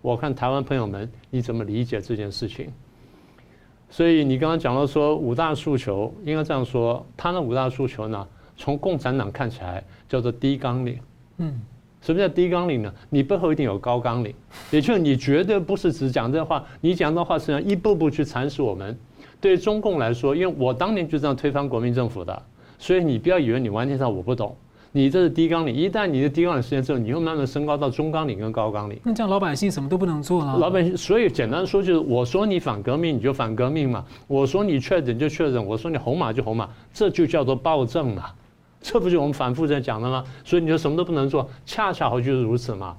[0.03, 2.69] 我看台湾朋友们，你怎么理解这件事情？
[3.89, 10.99] 所以你刚刚讲到说五大诉求，应该这样说，他那五大诉求呢，从共产党看起来叫做低纲领。
[11.37, 11.61] 嗯，
[12.01, 12.93] 什么叫低纲领呢？
[13.09, 14.35] 你背后一定有高纲领，
[14.73, 18.99] 也就是你绝对不是只讲这话，你讲的话实际上一步步去蚕食我们。
[19.41, 22.43] 对中共来说，因为我当年就这样推翻国民政府的，
[22.79, 24.57] 所以你不要以为你完全上我不懂。
[24.91, 28.99] 你这是低纲领，一旦你的低纲领实现之后，你又慢慢升高到中纲领跟高纲领。
[29.05, 30.57] 那这样老百姓什么都不能做了。
[30.59, 38.31] 老百姓，所以简单说就是，我说你反革命，你就反革命嘛；我说你确诊就确诊；我说你红码就红码，这就叫做暴政嘛。
[38.81, 40.25] 这不就我们反复在讲的吗？
[40.43, 42.97] 所以你就什么都不能做，恰恰好就是如此嘛。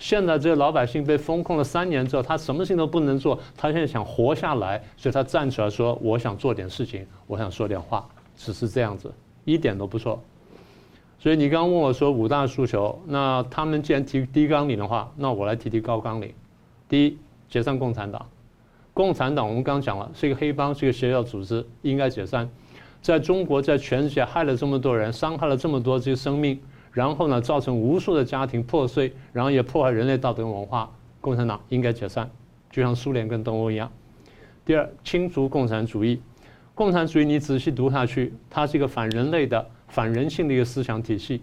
[0.00, 9.12] 现在这个老百姓被封控了三年之后，他什么事情都不能做，他现在想活下来，所以他站出来说：“我想做点事情，我想说点话。”只是这样子，
[9.44, 10.18] 一点都不错。
[11.18, 16.32] 所以你刚刚问我说五大诉求，那他们既然提低纲领的话，那我来提提高纲领。
[16.88, 17.18] 第一，
[17.50, 18.26] 解散共产党。
[18.94, 22.48] 共产党我们刚讲了，是一个黑帮，是一个邪教组织，应该解散。
[23.02, 26.58] 在中国，在全世界害了这么多人，伤害了这么多这些生命，
[26.92, 30.90] 然后呢，造成无数的家庭破碎，然后也破坏人类道德文化。
[31.20, 32.30] 共产党应该解散，
[32.70, 33.90] 就像苏联跟东欧一样。
[34.64, 36.20] 第二，清除共产主义。
[36.74, 39.66] 共产主义你仔细读下去，它是一个反人类的。
[39.88, 41.42] 反人性的一个思想体系，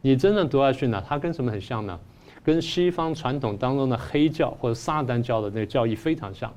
[0.00, 1.98] 你真正读下去呢，它跟什么很像呢？
[2.44, 6.52] 跟西方传统当中的黑教或者撒旦教的那个教义非常像，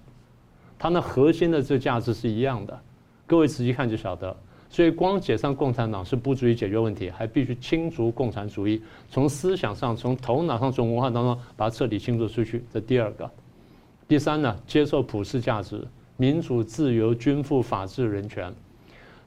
[0.78, 2.80] 它那核心的这价值是一样的。
[3.26, 4.36] 各位仔细看就晓得。
[4.76, 12.62] 所以光解散共产党是不足以解决问题，还必须清除共产主义，从思想上、从头脑上、从文化当中把它彻底清除出去。
[12.74, 13.32] 这第二个。
[14.06, 15.82] 第三呢，接受普世价值，
[16.18, 18.54] 民主、自由、均富、法治、人权。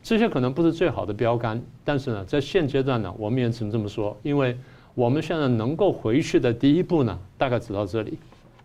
[0.03, 4.55] 这些可能不是最好的标杆，但是呢，在现阶段呢，我们也只能这么说，因为
[4.95, 8.19] 我们现在能够回去的第一步呢，大概只到这里。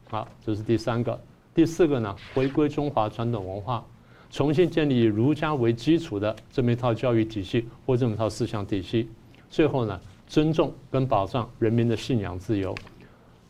[0.10, 1.18] 好，这是第三个，
[1.56, 3.86] 第四个呢，回归中华传统文化，
[4.34, 9.08] 重新建立以儒家为基础的这么一套教育体系或这么一套思想体系。
[9.48, 12.76] 最后呢，尊重跟保障人民的信仰自由。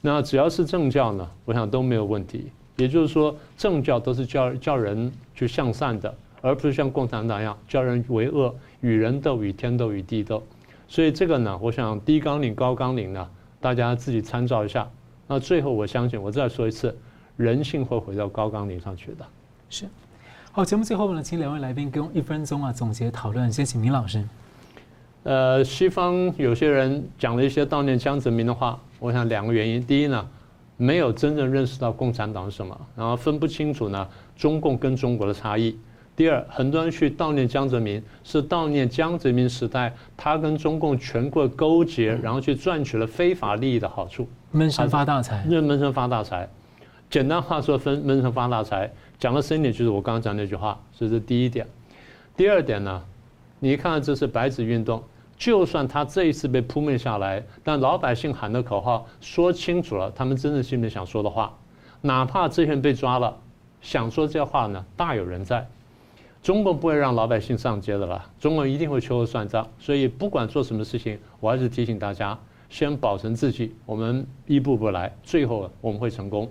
[0.01, 2.51] 那只要是政教呢，我想都没有问题。
[2.75, 6.13] 也就是说，政教都是教教人去向善的。
[6.41, 10.43] 而不是像共产党一样教人为恶，与人斗，与天斗，与地斗。
[10.89, 13.29] 所以这个呢，我想低纲领高纲领呢，
[13.61, 14.91] 大家自己参照一下。
[15.27, 16.93] 那最后我相信，我再说一次，
[17.37, 19.25] 人性会回到高纲领上去的。
[19.69, 19.85] 是。
[20.55, 23.51] 好，节目最后呢，请两位来宾给我一分钟啊总结讨论。
[23.51, 24.23] 先请明老师。
[25.23, 30.23] 呃，西方有些人讲了一些悼念江泽民的话，我想两个原因：第一呢，
[30.77, 35.75] 没有真正认识到共产党是什么，然后分不清楚呢中共跟中国的差异；
[36.15, 46.47] 第二，很多人去悼念江泽民，是悼念江泽民时代他跟中共全国勾结，然后去赚取了非法利益的好处，闷声发大财，认闷声发大财。
[47.13, 48.91] 简单话说，分闷声发大财。
[49.19, 51.67] 讲的深一点，就是我刚刚讲那句话，这是第一点。
[52.35, 53.03] 第二点呢，
[53.59, 55.03] 你看这是白纸运动，
[55.37, 61.55] 就算他这一次被扑灭下来，但老百姓喊的口号说清楚了，他们真正心里想说的话，
[62.01, 63.37] 哪怕这些人被抓了，
[63.79, 65.67] 想说这些话呢，大有人在。
[66.41, 69.69] 中国不会让老百姓上街的了，中国一定会秋后算账。
[69.77, 72.35] 所以不管做什么事情，我还是提醒大家，
[72.71, 76.49] 先保存自己，我们一步步来，最后我们会成功。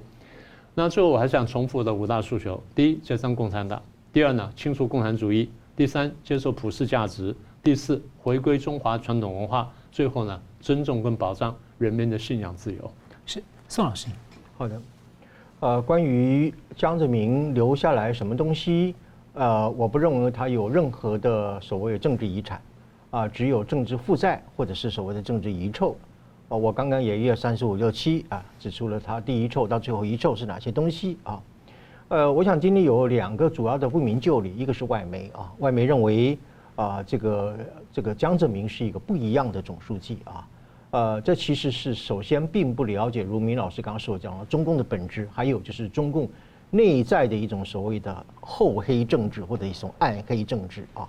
[0.74, 3.78] 那最后我还想重复的五大诉求：第一，解散共产党；
[4.10, 5.46] 第二呢，清除共产主义；
[5.76, 12.90] 第三，接受普世价值；第四，回归中华传统文化；最后呢，尊重跟保障人民的信仰自由。
[13.26, 14.08] 是宋老师，
[14.56, 14.80] 好的。
[15.60, 18.94] 呃，关于江泽民留下来什么东西，
[19.34, 22.56] 呃，我不认为他有任何的所谓政治遗产，
[23.10, 25.94] 啊、呃，只有政治负债或者是所谓的政治遗臭。
[26.56, 31.42] 我刚刚也一二三四五六七啊，指出了他第一臭到最后一臭是哪些东西啊？
[32.08, 36.38] 呃，我想今天有两个主要的不明就里，一个是外媒啊，外媒认为
[36.76, 37.56] 啊，这个
[37.90, 40.48] 这个江泽民是一个不一样的总书记啊，
[40.90, 46.28] 呃，这其实是首先并不了解，如明老师刚刚所讲的中共的本质，还有就是中共
[46.68, 51.08] 内在的一种所谓的厚黑政治或者一种暗黑政治啊，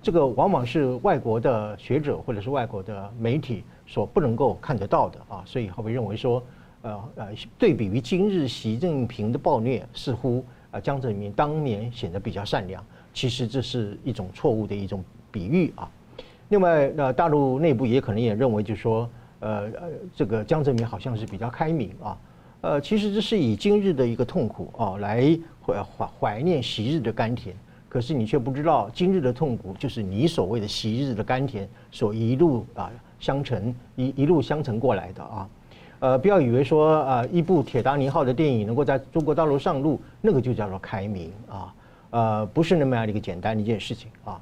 [0.00, 3.64] 这个往往是外国的学者或者是外国的媒体。
[3.86, 6.42] 所不能够看得到的啊，所以后面认为说，
[6.82, 7.28] 呃呃，
[7.58, 15.90] 对比于今日习近平的暴虐，似乎啊江泽民当年显得比较善良，其实这是一种错误的一种比喻啊。
[16.50, 19.08] 另外，那大陆内部也可能也认为，就是说，
[19.40, 22.18] 呃呃，这个江泽民好像是比较开明啊，
[22.60, 27.56] 呃，其实这是以今日的一个痛苦啊来怀怀怀念昔日的甘甜，
[27.94, 32.90] 可是你却不知道今日的痛苦就是你所谓的昔日的甘甜所一路啊。
[33.20, 35.48] 相承一一路相承过来的啊，
[36.00, 41.74] 呃，不要以为说啊，一部《铁达尼号》的电影能够在中国大陆上路，那个就叫做开明啊，
[42.10, 44.40] 呃，不是那么样的一个简单的一件事情啊，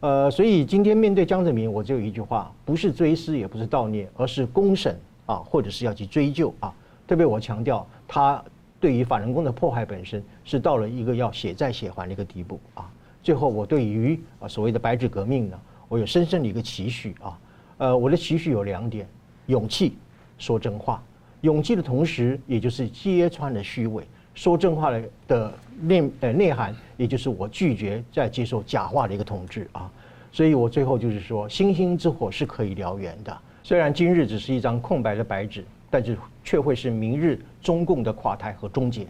[0.00, 6.74] 呃，所以今天面对江泽民，我只有一句话，不是追思，也不是悼念，而是公审啊，或者是要去追究啊。
[7.06, 8.42] 特别我强调，他
[8.80, 12.90] 对于法轮功的迫害本身是到了一个要血债血还的一个地步啊。
[13.24, 15.58] 最后，我对于啊所谓的白纸革命呢，
[15.88, 17.38] 我有深深的一个期许啊。
[17.78, 19.08] 呃，我的期许有两点：
[19.46, 19.96] 勇气，
[20.36, 21.02] 说真话。
[21.40, 24.06] 勇气的同时，也就是揭穿了虚伪。
[24.34, 29.90] 说真话的的内呃内涵，也就是我拒绝再接受假话的一个统治啊。
[30.30, 33.34] 所以我最后就是说，星星之火是可以燎原的。
[33.62, 39.06] 虽然今日只是一张空白的白纸，但是却会是明日中共的垮台和终结。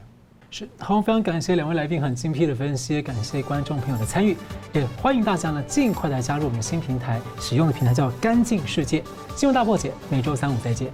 [0.57, 4.37] 是好，非常感谢两位来宾很精辟的分析，感谢观众朋友的参与，
[4.73, 9.03] 也欢迎大家呢尽快来加入我们新平台，使用的平台叫“干净世界”。
[9.35, 10.93] 新闻大破解，每周三五再见。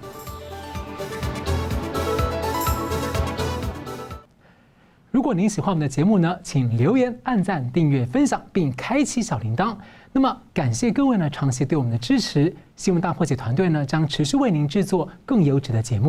[5.11, 9.76] 如果您喜欢我们的节目呢，请留言、按赞、订阅、分享，并开启小铃铛。
[10.11, 12.56] 那么，感谢各位呢长期对我们的支持。
[12.76, 16.08] 新闻大破解团队呢将持续为您制作更优质的节目。